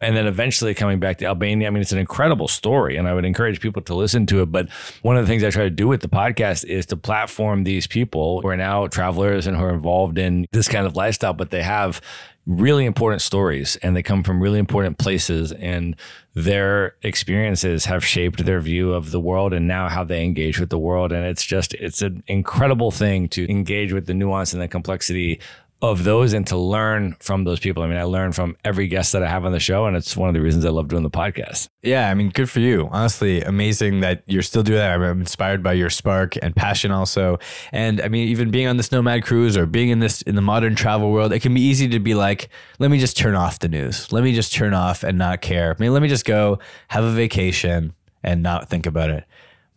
[0.00, 1.66] and then eventually coming back to Albania.
[1.66, 4.52] I mean, it's an incredible story, and I would encourage people to listen to it.
[4.52, 4.68] But
[5.02, 7.86] one of the things I try to do with the podcast is to platform these
[7.86, 11.50] people who are now travelers and who are involved in this kind of lifestyle, but
[11.50, 12.00] they have
[12.48, 15.94] really important stories and they come from really important places and
[16.34, 20.70] their experiences have shaped their view of the world and now how they engage with
[20.70, 24.62] the world and it's just it's an incredible thing to engage with the nuance and
[24.62, 25.38] the complexity
[25.80, 27.84] of those and to learn from those people.
[27.84, 30.16] I mean, I learn from every guest that I have on the show, and it's
[30.16, 31.68] one of the reasons I love doing the podcast.
[31.82, 32.88] Yeah, I mean, good for you.
[32.90, 35.00] Honestly, amazing that you're still doing that.
[35.00, 37.38] I'm inspired by your spark and passion also.
[37.70, 40.42] And I mean, even being on this nomad cruise or being in this in the
[40.42, 42.48] modern travel world, it can be easy to be like,
[42.80, 44.12] let me just turn off the news.
[44.12, 45.76] Let me just turn off and not care.
[45.78, 49.24] I mean, let me just go have a vacation and not think about it.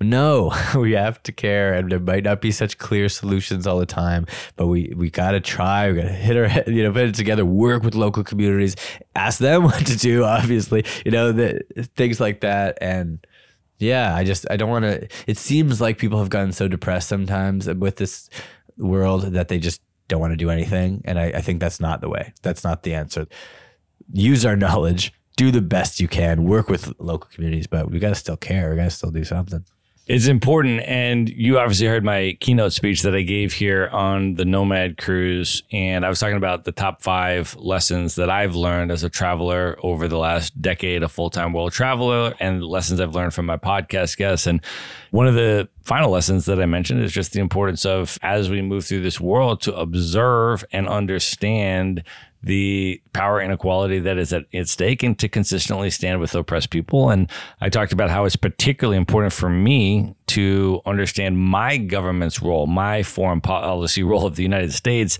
[0.02, 3.86] No, we have to care, and there might not be such clear solutions all the
[3.86, 4.26] time.
[4.56, 5.90] But we we gotta try.
[5.92, 7.46] We gotta hit our head, you know, put it together.
[7.46, 8.76] Work with local communities.
[9.16, 10.24] Ask them what to do.
[10.24, 11.62] Obviously, you know, the
[11.96, 12.78] things like that.
[12.82, 13.26] And
[13.78, 15.08] yeah, I just I don't want to.
[15.28, 18.30] It seems like people have gotten so depressed sometimes with this
[18.78, 21.02] world that they just don't want to do anything.
[21.06, 22.34] And I, I think that's not the way.
[22.42, 23.28] That's not the answer.
[24.12, 25.14] Use our knowledge.
[25.38, 26.44] Do the best you can.
[26.44, 28.72] Work with local communities, but we gotta still care.
[28.72, 29.64] We gotta still do something.
[30.08, 30.82] It's important.
[30.82, 35.62] And you obviously heard my keynote speech that I gave here on the Nomad Cruise.
[35.72, 39.78] And I was talking about the top five lessons that I've learned as a traveler
[39.84, 43.58] over the last decade, a full time world traveler, and lessons I've learned from my
[43.58, 44.48] podcast guests.
[44.48, 44.60] And
[45.12, 48.62] one of the final lessons that I mentioned is just the importance of, as we
[48.62, 52.04] move through this world, to observe and understand
[52.44, 57.10] the power inequality that is at, at stake and to consistently stand with oppressed people.
[57.10, 62.68] And I talked about how it's particularly important for me to understand my government's role,
[62.68, 65.20] my foreign policy role of the United States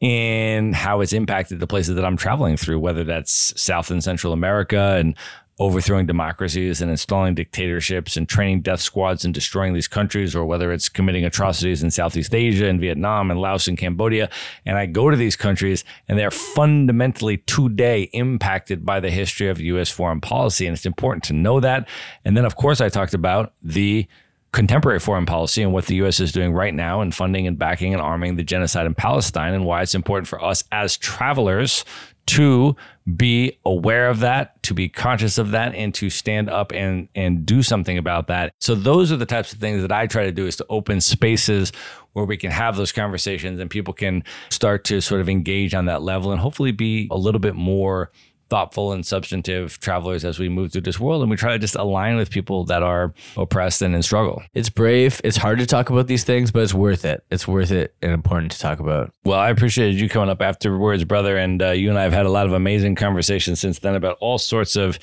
[0.00, 4.32] in how it's impacted the places that I'm traveling through, whether that's South and Central
[4.32, 5.14] America and
[5.60, 10.72] overthrowing democracies and installing dictatorships and training death squads and destroying these countries, or whether
[10.72, 14.30] it's committing atrocities in Southeast Asia and Vietnam and Laos and Cambodia.
[14.64, 19.60] And I go to these countries and they're fundamentally today impacted by the history of
[19.60, 20.66] US foreign policy.
[20.66, 21.88] And it's important to know that.
[22.24, 24.06] And then, of course, I talked about the
[24.52, 27.92] contemporary foreign policy and what the US is doing right now in funding and backing
[27.92, 31.84] and arming the genocide in Palestine and why it's important for us as travelers
[32.26, 32.76] to
[33.16, 37.46] be aware of that, to be conscious of that, and to stand up and and
[37.46, 38.52] do something about that.
[38.60, 41.00] So those are the types of things that I try to do is to open
[41.00, 41.72] spaces
[42.12, 45.86] where we can have those conversations and people can start to sort of engage on
[45.86, 48.10] that level and hopefully be a little bit more
[48.48, 51.74] thoughtful and substantive travelers as we move through this world and we try to just
[51.74, 54.42] align with people that are oppressed and in struggle.
[54.54, 55.20] It's brave.
[55.24, 57.24] It's hard to talk about these things, but it's worth it.
[57.30, 59.12] It's worth it and important to talk about.
[59.24, 61.36] Well, I appreciated you coming up afterwards, brother.
[61.36, 64.16] And uh, you and I have had a lot of amazing conversations since then about
[64.20, 64.98] all sorts of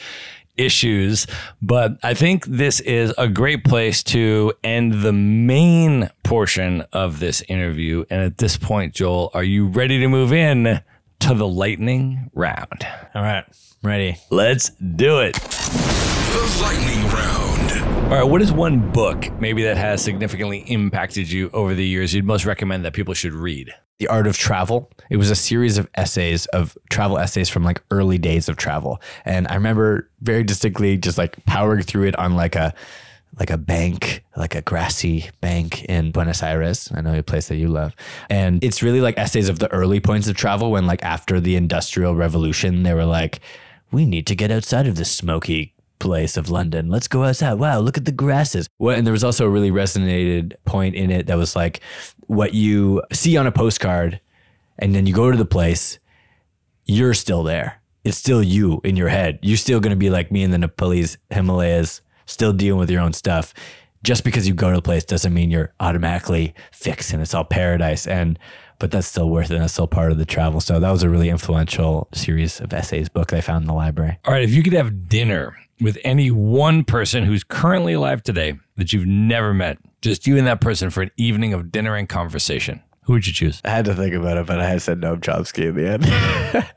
[0.57, 1.27] issues.
[1.61, 7.41] But I think this is a great place to end the main portion of this
[7.47, 8.05] interview.
[8.09, 10.81] And at this point, Joel, are you ready to move in?
[11.19, 12.87] To the lightning round.
[13.13, 13.45] All right,
[13.83, 14.17] ready.
[14.29, 15.35] Let's do it.
[15.35, 18.05] The lightning round.
[18.05, 22.13] All right, what is one book maybe that has significantly impacted you over the years
[22.13, 23.73] you'd most recommend that people should read?
[23.99, 24.91] The Art of Travel.
[25.09, 29.01] It was a series of essays, of travel essays from like early days of travel.
[29.23, 32.73] And I remember very distinctly just like powering through it on like a
[33.39, 36.89] like a bank, like a grassy bank in Buenos Aires.
[36.93, 37.93] I know a place that you love.
[38.29, 41.55] And it's really like essays of the early points of travel when like after the
[41.55, 43.41] industrial revolution, they were like,
[43.91, 46.89] we need to get outside of this smoky place of London.
[46.89, 47.55] Let's go outside.
[47.55, 48.67] Wow, look at the grasses.
[48.79, 51.81] Well, and there was also a really resonated point in it that was like
[52.27, 54.19] what you see on a postcard
[54.79, 55.99] and then you go to the place,
[56.85, 57.81] you're still there.
[58.03, 59.39] It's still you in your head.
[59.41, 63.01] You're still going to be like me in the Nepalese Himalayas still dealing with your
[63.01, 63.53] own stuff.
[64.03, 67.43] Just because you go to a place doesn't mean you're automatically fixed and it's all
[67.43, 68.05] paradise.
[68.05, 68.37] And
[68.79, 69.59] but that's still worth it.
[69.59, 70.59] That's still part of the travel.
[70.61, 74.19] So that was a really influential series of essays book I found in the library.
[74.25, 78.57] All right, if you could have dinner with any one person who's currently alive today
[78.75, 82.07] that you've never met, just you and that person for an evening of dinner and
[82.09, 83.61] conversation, who would you choose?
[83.63, 86.71] I had to think about it, but I had said Noam Chomsky in the end.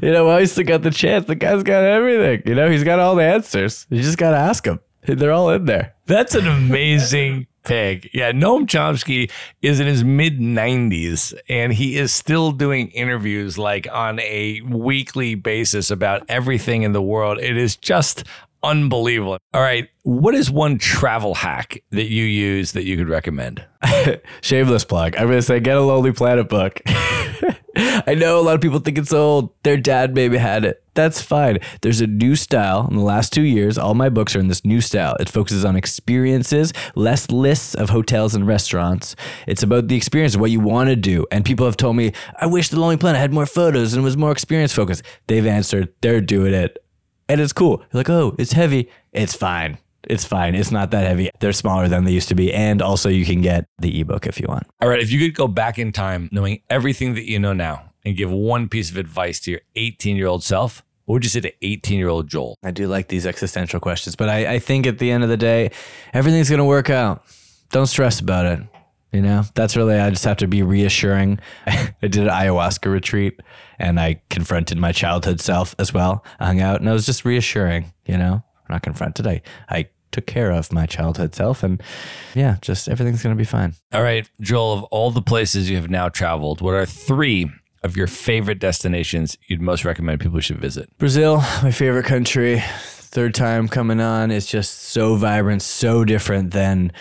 [0.02, 1.26] you know, well, he's still got the chance.
[1.26, 2.42] The guy's got everything.
[2.46, 3.86] You know, he's got all the answers.
[3.90, 4.80] You just got to ask him.
[5.06, 5.94] They're all in there.
[6.06, 8.12] That's an amazing pick.
[8.14, 13.86] Yeah, Noam Chomsky is in his mid 90s and he is still doing interviews like
[13.92, 17.38] on a weekly basis about everything in the world.
[17.38, 18.24] It is just
[18.62, 19.38] unbelievable.
[19.52, 23.64] All right, what is one travel hack that you use that you could recommend?
[24.40, 25.16] Shameless plug.
[25.16, 26.80] I'm going to say get a Lonely Planet book.
[28.06, 29.50] I know a lot of people think it's old.
[29.62, 30.82] Their dad maybe had it.
[30.94, 31.58] That's fine.
[31.82, 33.76] There's a new style in the last two years.
[33.76, 35.14] All my books are in this new style.
[35.20, 39.14] It focuses on experiences, less lists of hotels and restaurants.
[39.46, 41.26] It's about the experience, what you want to do.
[41.30, 44.16] And people have told me, I wish the Lonely Planet had more photos and was
[44.16, 45.02] more experience focused.
[45.26, 46.78] They've answered, they're doing it.
[47.28, 47.80] And it's cool.
[47.92, 48.88] You're like, oh, it's heavy.
[49.12, 49.76] It's fine.
[50.06, 50.54] It's fine.
[50.54, 51.30] It's not that heavy.
[51.40, 52.52] They're smaller than they used to be.
[52.52, 54.66] And also, you can get the ebook if you want.
[54.80, 57.90] All right, if you could go back in time knowing everything that you know now
[58.04, 61.30] and give one piece of advice to your 18 year old self, what would you
[61.30, 62.56] say to 18 year old Joel?
[62.64, 65.36] I do like these existential questions, but I, I think at the end of the
[65.36, 65.70] day,
[66.12, 67.24] everything's going to work out.
[67.70, 68.60] Don't stress about it.
[69.12, 71.38] You know, that's really, I just have to be reassuring.
[71.66, 73.40] I did an ayahuasca retreat
[73.78, 76.24] and I confronted my childhood self as well.
[76.38, 79.26] I hung out and I was just reassuring, you know, I'm not confronted.
[79.26, 81.82] I, I took care of my childhood self and
[82.34, 83.74] yeah, just everything's going to be fine.
[83.92, 87.50] All right, Joel, of all the places you have now traveled, what are three
[87.82, 90.90] of your favorite destinations you'd most recommend people should visit?
[90.98, 92.62] Brazil, my favorite country.
[93.08, 94.30] Third time coming on.
[94.30, 96.92] It's just so vibrant, so different than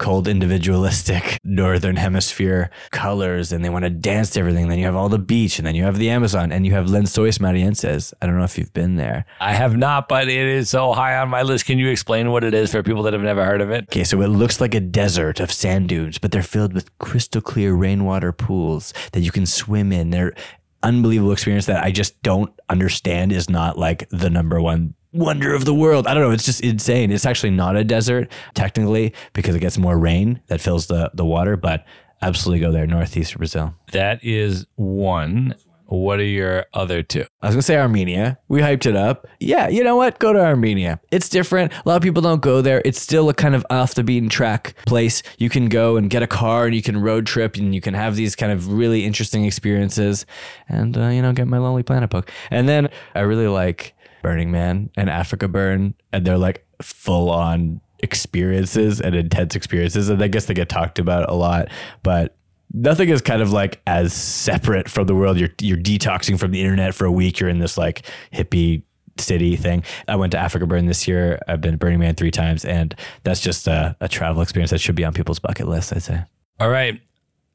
[0.00, 4.96] cold individualistic northern hemisphere colors and they want to dance to everything then you have
[4.96, 8.26] all the beach and then you have the amazon and you have lençóis maranhenses i
[8.26, 11.28] don't know if you've been there I have not, but it is so high on
[11.28, 11.66] my list.
[11.66, 13.84] Can you explain what it is for people that have never heard of it?
[13.84, 17.40] Okay, so it looks like a desert of sand dunes, but they're filled with crystal
[17.40, 20.10] clear rainwater pools that you can swim in.
[20.10, 20.34] They're
[20.82, 25.64] unbelievable experience that I just don't understand is not like the number one wonder of
[25.64, 26.06] the world.
[26.06, 27.10] I don't know, it's just insane.
[27.10, 31.24] It's actually not a desert technically because it gets more rain that fills the the
[31.24, 31.84] water, but
[32.22, 33.74] absolutely go there northeast of Brazil.
[33.92, 35.54] That is one.
[35.86, 37.24] What are your other two?
[37.42, 38.38] I was gonna say Armenia.
[38.46, 39.26] We hyped it up.
[39.40, 40.20] Yeah, you know what?
[40.20, 41.00] Go to Armenia.
[41.10, 41.72] It's different.
[41.72, 42.80] A lot of people don't go there.
[42.84, 45.20] It's still a kind of off the beaten track place.
[45.38, 47.94] You can go and get a car and you can road trip and you can
[47.94, 50.26] have these kind of really interesting experiences
[50.68, 52.30] and, uh, you know, get my Lonely Planet book.
[52.52, 53.92] And then I really like
[54.22, 55.94] Burning Man and Africa Burn.
[56.12, 60.08] And they're like full on experiences and intense experiences.
[60.08, 61.68] And I guess they get talked about a lot.
[62.02, 62.36] But
[62.72, 65.38] nothing is kind of like as separate from the world.
[65.38, 67.40] You're you're detoxing from the internet for a week.
[67.40, 68.82] You're in this like hippie
[69.18, 69.84] city thing.
[70.08, 71.38] I went to Africa Burn this year.
[71.46, 74.80] I've been to Burning Man three times, and that's just a, a travel experience that
[74.80, 75.92] should be on people's bucket list.
[75.92, 76.24] I'd say.
[76.58, 77.00] All right.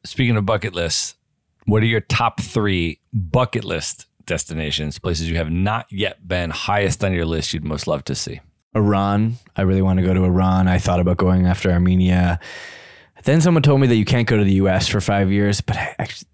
[0.03, 1.16] Speaking of bucket lists,
[1.66, 7.03] what are your top three bucket list destinations, places you have not yet been, highest
[7.03, 8.41] on your list you'd most love to see?
[8.76, 9.36] Iran.
[9.55, 10.67] I really want to go to Iran.
[10.67, 12.39] I thought about going after Armenia.
[13.23, 14.88] Then someone told me that you can't go to the U.S.
[14.88, 16.28] for five years, but I actually,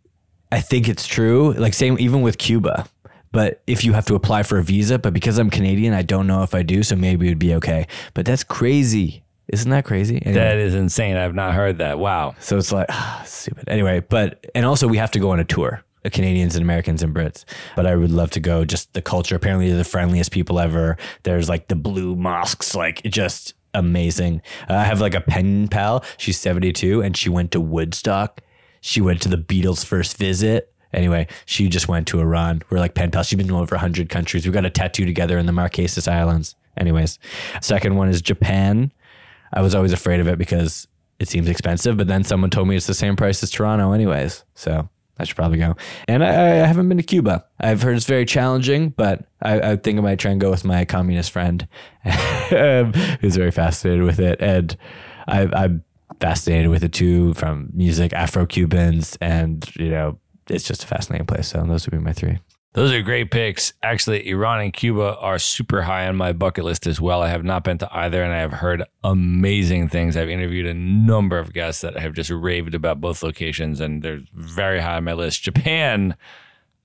[0.51, 1.53] I think it's true.
[1.53, 2.87] Like same even with Cuba.
[3.31, 6.27] But if you have to apply for a visa, but because I'm Canadian, I don't
[6.27, 7.87] know if I do, so maybe it'd be okay.
[8.13, 9.23] But that's crazy.
[9.47, 10.21] Isn't that crazy?
[10.25, 11.15] Anyway, That is insane.
[11.15, 11.97] I've not heard that.
[11.99, 12.35] Wow.
[12.39, 13.69] so it's like ah, stupid.
[13.69, 15.83] Anyway, but and also we have to go on a tour.
[16.09, 17.45] Canadians and Americans and Brits,
[17.75, 18.65] but I would love to go.
[18.65, 19.35] Just the culture.
[19.35, 20.97] Apparently, they're the friendliest people ever.
[21.23, 24.41] There's like the blue mosques, like just amazing.
[24.69, 26.03] Uh, I have like a pen pal.
[26.17, 28.41] She's 72 and she went to Woodstock.
[28.81, 30.73] She went to the Beatles' first visit.
[30.93, 32.63] Anyway, she just went to Iran.
[32.69, 33.27] We're like pen pals.
[33.27, 34.45] She's been to over 100 countries.
[34.45, 36.55] We got a tattoo together in the Marquesas Islands.
[36.77, 37.19] Anyways,
[37.61, 38.91] second one is Japan.
[39.53, 40.87] I was always afraid of it because
[41.19, 44.43] it seems expensive, but then someone told me it's the same price as Toronto, anyways.
[44.55, 44.89] So
[45.21, 45.75] I should probably go.
[46.07, 47.45] And I, I haven't been to Cuba.
[47.59, 50.65] I've heard it's very challenging, but I, I think I might try and go with
[50.65, 51.67] my communist friend
[52.03, 54.41] who's very fascinated with it.
[54.41, 54.75] And
[55.27, 55.83] I, I'm
[56.19, 60.17] fascinated with it too from music, Afro Cubans, and, you know,
[60.49, 61.49] it's just a fascinating place.
[61.49, 62.39] So those would be my three.
[62.73, 63.73] Those are great picks.
[63.83, 67.21] Actually, Iran and Cuba are super high on my bucket list as well.
[67.21, 70.15] I have not been to either, and I have heard amazing things.
[70.15, 74.21] I've interviewed a number of guests that have just raved about both locations, and they're
[74.33, 75.43] very high on my list.
[75.43, 76.15] Japan,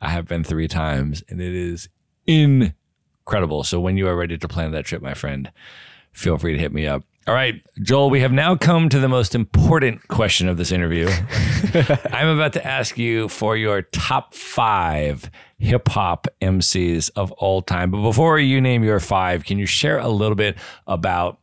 [0.00, 1.88] I have been three times, and it is
[2.26, 3.62] incredible.
[3.62, 5.52] So when you are ready to plan that trip, my friend,
[6.10, 7.04] feel free to hit me up.
[7.28, 11.08] All right, Joel, we have now come to the most important question of this interview.
[12.12, 17.90] I'm about to ask you for your top five hip hop MCs of all time.
[17.90, 20.56] But before you name your five, can you share a little bit
[20.86, 21.40] about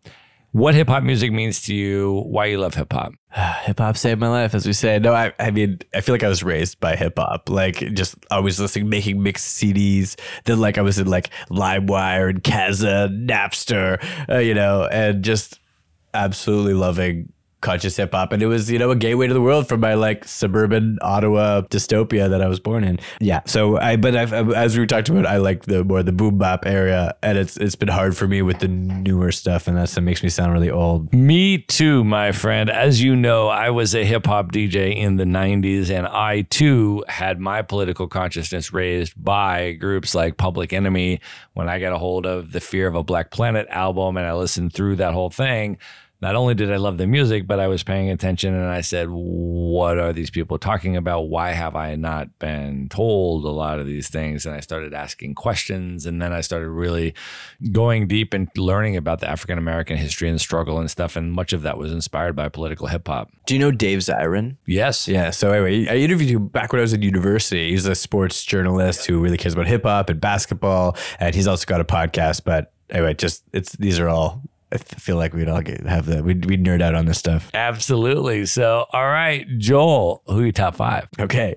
[0.54, 3.12] what hip hop music means to you, why you love hip hop?
[3.64, 5.00] hip hop saved my life, as we say.
[5.00, 7.50] No, I, I mean, I feel like I was raised by hip hop.
[7.50, 10.18] Like, just always listening, making mixed CDs.
[10.46, 15.60] Then, like, I was in like LimeWire and Kazaa, Napster, uh, you know, and just
[16.14, 17.33] absolutely loving
[17.64, 19.96] conscious hip hop, and it was you know a gateway to the world from my
[19.96, 23.00] like suburban Ottawa dystopia that I was born in.
[23.20, 26.38] Yeah, so I but I've, as we talked about, I like the more the boom
[26.38, 29.96] bap area, and it's it's been hard for me with the newer stuff, and that's
[29.96, 31.12] that makes me sound really old.
[31.14, 32.70] Me too, my friend.
[32.70, 37.04] As you know, I was a hip hop DJ in the 90s, and I too
[37.08, 41.22] had my political consciousness raised by groups like Public Enemy
[41.54, 44.34] when I got a hold of the Fear of a Black Planet album and I
[44.34, 45.78] listened through that whole thing
[46.24, 49.10] not only did I love the music, but I was paying attention and I said,
[49.10, 51.28] what are these people talking about?
[51.28, 54.46] Why have I not been told a lot of these things?
[54.46, 56.06] And I started asking questions.
[56.06, 57.14] And then I started really
[57.74, 61.18] going deep and learning about the African American history and struggle and stuff.
[61.18, 63.30] And much of that was inspired by political hip hop.
[63.46, 64.56] Do you know Dave Zirin?
[64.66, 65.10] Yes.
[65.10, 65.30] Yeah.
[65.32, 67.72] So anyway, I interviewed him back when I was in university.
[67.72, 70.96] He's a sports journalist who really cares about hip hop and basketball.
[71.20, 72.46] And he's also got a podcast.
[72.46, 74.42] But anyway, just it's these are all
[74.74, 76.24] I feel like we'd all get, have that.
[76.24, 77.52] We'd, we'd nerd out on this stuff.
[77.54, 78.46] Absolutely.
[78.48, 81.08] So, all right, Joel, who are your top five?
[81.20, 81.56] Okay.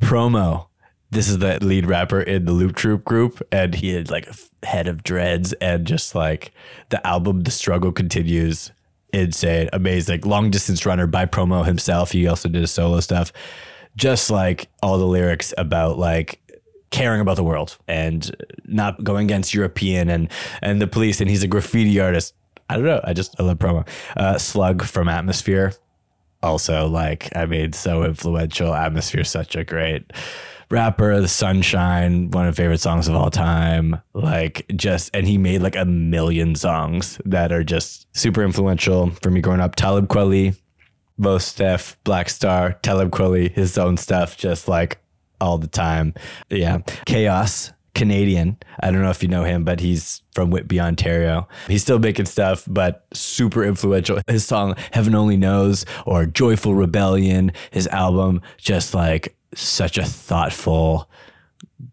[0.00, 0.68] Promo.
[1.10, 4.66] This is the lead rapper in the Loop Troop group, and he had like a
[4.66, 6.52] head of dreads, and just like
[6.88, 8.72] the album, The Struggle Continues.
[9.12, 10.22] Insane, amazing.
[10.22, 12.12] Long distance runner by Promoe himself.
[12.12, 13.30] He also did his solo stuff.
[13.94, 16.40] Just like all the lyrics about like
[16.90, 18.34] caring about the world and
[18.64, 20.30] not going against European and
[20.62, 21.20] and the police.
[21.20, 22.32] And he's a graffiti artist.
[22.68, 23.00] I don't know.
[23.04, 23.84] I just I love Promoe.
[24.16, 25.72] Uh, Slug from Atmosphere,
[26.42, 28.74] also like I mean, so influential.
[28.74, 30.12] Atmosphere, such a great
[30.70, 31.20] rapper.
[31.20, 34.00] The Sunshine, one of my favorite songs of all time.
[34.14, 39.30] Like just, and he made like a million songs that are just super influential for
[39.30, 39.76] me growing up.
[39.76, 40.58] Talib Kweli,
[41.18, 44.98] Mos Def, Black Star, Talib Kweli, his own stuff, just like
[45.40, 46.14] all the time.
[46.48, 47.72] Yeah, k-os
[48.02, 48.56] Canadian.
[48.80, 51.46] I don't know if you know him, but he's from Whitby, Ontario.
[51.68, 54.18] He's still making stuff, but super influential.
[54.26, 61.08] His song Heaven Only Knows or Joyful Rebellion, his album, just like such a thoughtful,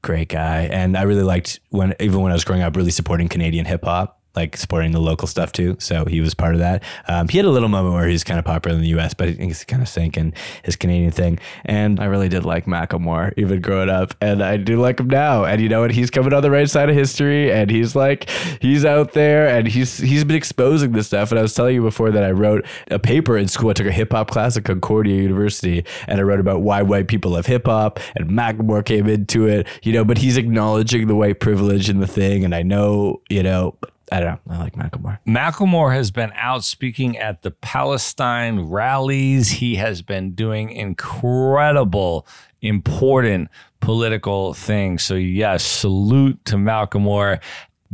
[0.02, 0.62] great guy.
[0.72, 3.84] And I really liked when, even when I was growing up, really supporting Canadian hip
[3.84, 5.76] hop like supporting the local stuff too.
[5.80, 6.84] So he was part of that.
[7.08, 9.30] Um, he had a little moment where he's kind of popular in the U.S., but
[9.30, 10.34] he's kind of sinking
[10.64, 11.40] his Canadian thing.
[11.66, 15.44] And I really did like Macklemore even growing up, and I do like him now.
[15.44, 15.92] And you know what?
[15.92, 18.30] He's coming on the right side of history, and he's like
[18.62, 21.32] he's out there, and he's he's been exposing this stuff.
[21.32, 23.70] And I was telling you before that I wrote a paper in school.
[23.70, 27.08] I took a hip hop class at Concordia University, and I wrote about why white
[27.08, 28.00] people love hip hop.
[28.16, 32.08] And Macklemore came into it, you know, but he's acknowledging the white privilege in the
[32.08, 32.46] thing.
[32.46, 33.76] And I know, you know
[34.12, 34.56] I don't know.
[34.56, 35.20] I like Macklemore.
[35.28, 39.50] Macklemore has been out speaking at the Palestine rallies.
[39.50, 42.26] He has been doing incredible,
[42.62, 43.50] important
[43.80, 45.04] political things.
[45.04, 47.40] So, yes, salute to Macklemore.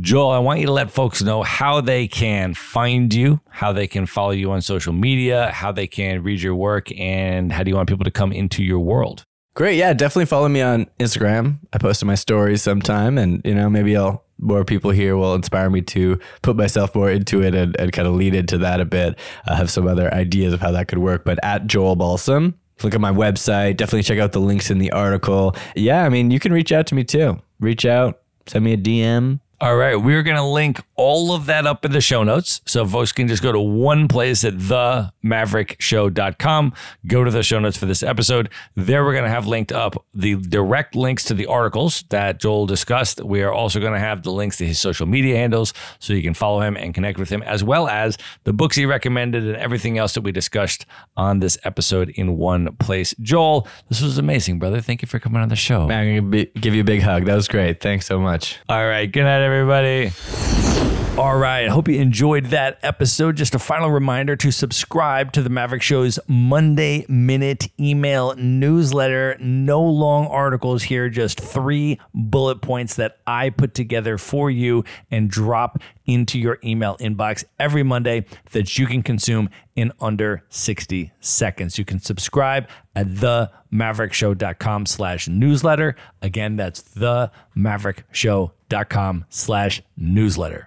[0.00, 3.86] Joel, I want you to let folks know how they can find you, how they
[3.86, 7.70] can follow you on social media, how they can read your work, and how do
[7.70, 9.24] you want people to come into your world?
[9.56, 9.76] Great.
[9.78, 11.60] Yeah, definitely follow me on Instagram.
[11.72, 15.70] I post my stories sometime and, you know, maybe I'll more people here will inspire
[15.70, 18.84] me to put myself more into it and, and kind of lead into that a
[18.84, 19.18] bit.
[19.46, 22.94] I have some other ideas of how that could work, but at Joel Balsam, look
[22.94, 23.78] at my website.
[23.78, 25.56] Definitely check out the links in the article.
[25.74, 27.40] Yeah, I mean, you can reach out to me too.
[27.58, 31.66] Reach out, send me a DM, all right, we're going to link all of that
[31.66, 32.60] up in the show notes.
[32.66, 36.72] So folks can just go to one place at themaverickshow.com,
[37.06, 38.50] go to the show notes for this episode.
[38.74, 42.66] There we're going to have linked up the direct links to the articles that Joel
[42.66, 43.22] discussed.
[43.22, 46.22] We are also going to have the links to his social media handles so you
[46.22, 49.56] can follow him and connect with him, as well as the books he recommended and
[49.56, 50.86] everything else that we discussed
[51.16, 53.14] on this episode in one place.
[53.20, 54.80] Joel, this was amazing, brother.
[54.80, 55.86] Thank you for coming on the show.
[55.86, 57.26] Man, I'm going to give you a big hug.
[57.26, 57.80] That was great.
[57.80, 58.58] Thanks so much.
[58.68, 60.85] All right, good night everybody.
[61.18, 61.70] All right.
[61.70, 63.36] Hope you enjoyed that episode.
[63.36, 69.34] Just a final reminder to subscribe to the Maverick Show's Monday Minute email newsletter.
[69.40, 75.30] No long articles here, just three bullet points that I put together for you and
[75.30, 81.78] drop into your email inbox every Monday that you can consume in under 60 seconds.
[81.78, 85.96] You can subscribe at themaverickshow.com slash newsletter.
[86.20, 90.66] Again, that's themaverickshow.com slash newsletter.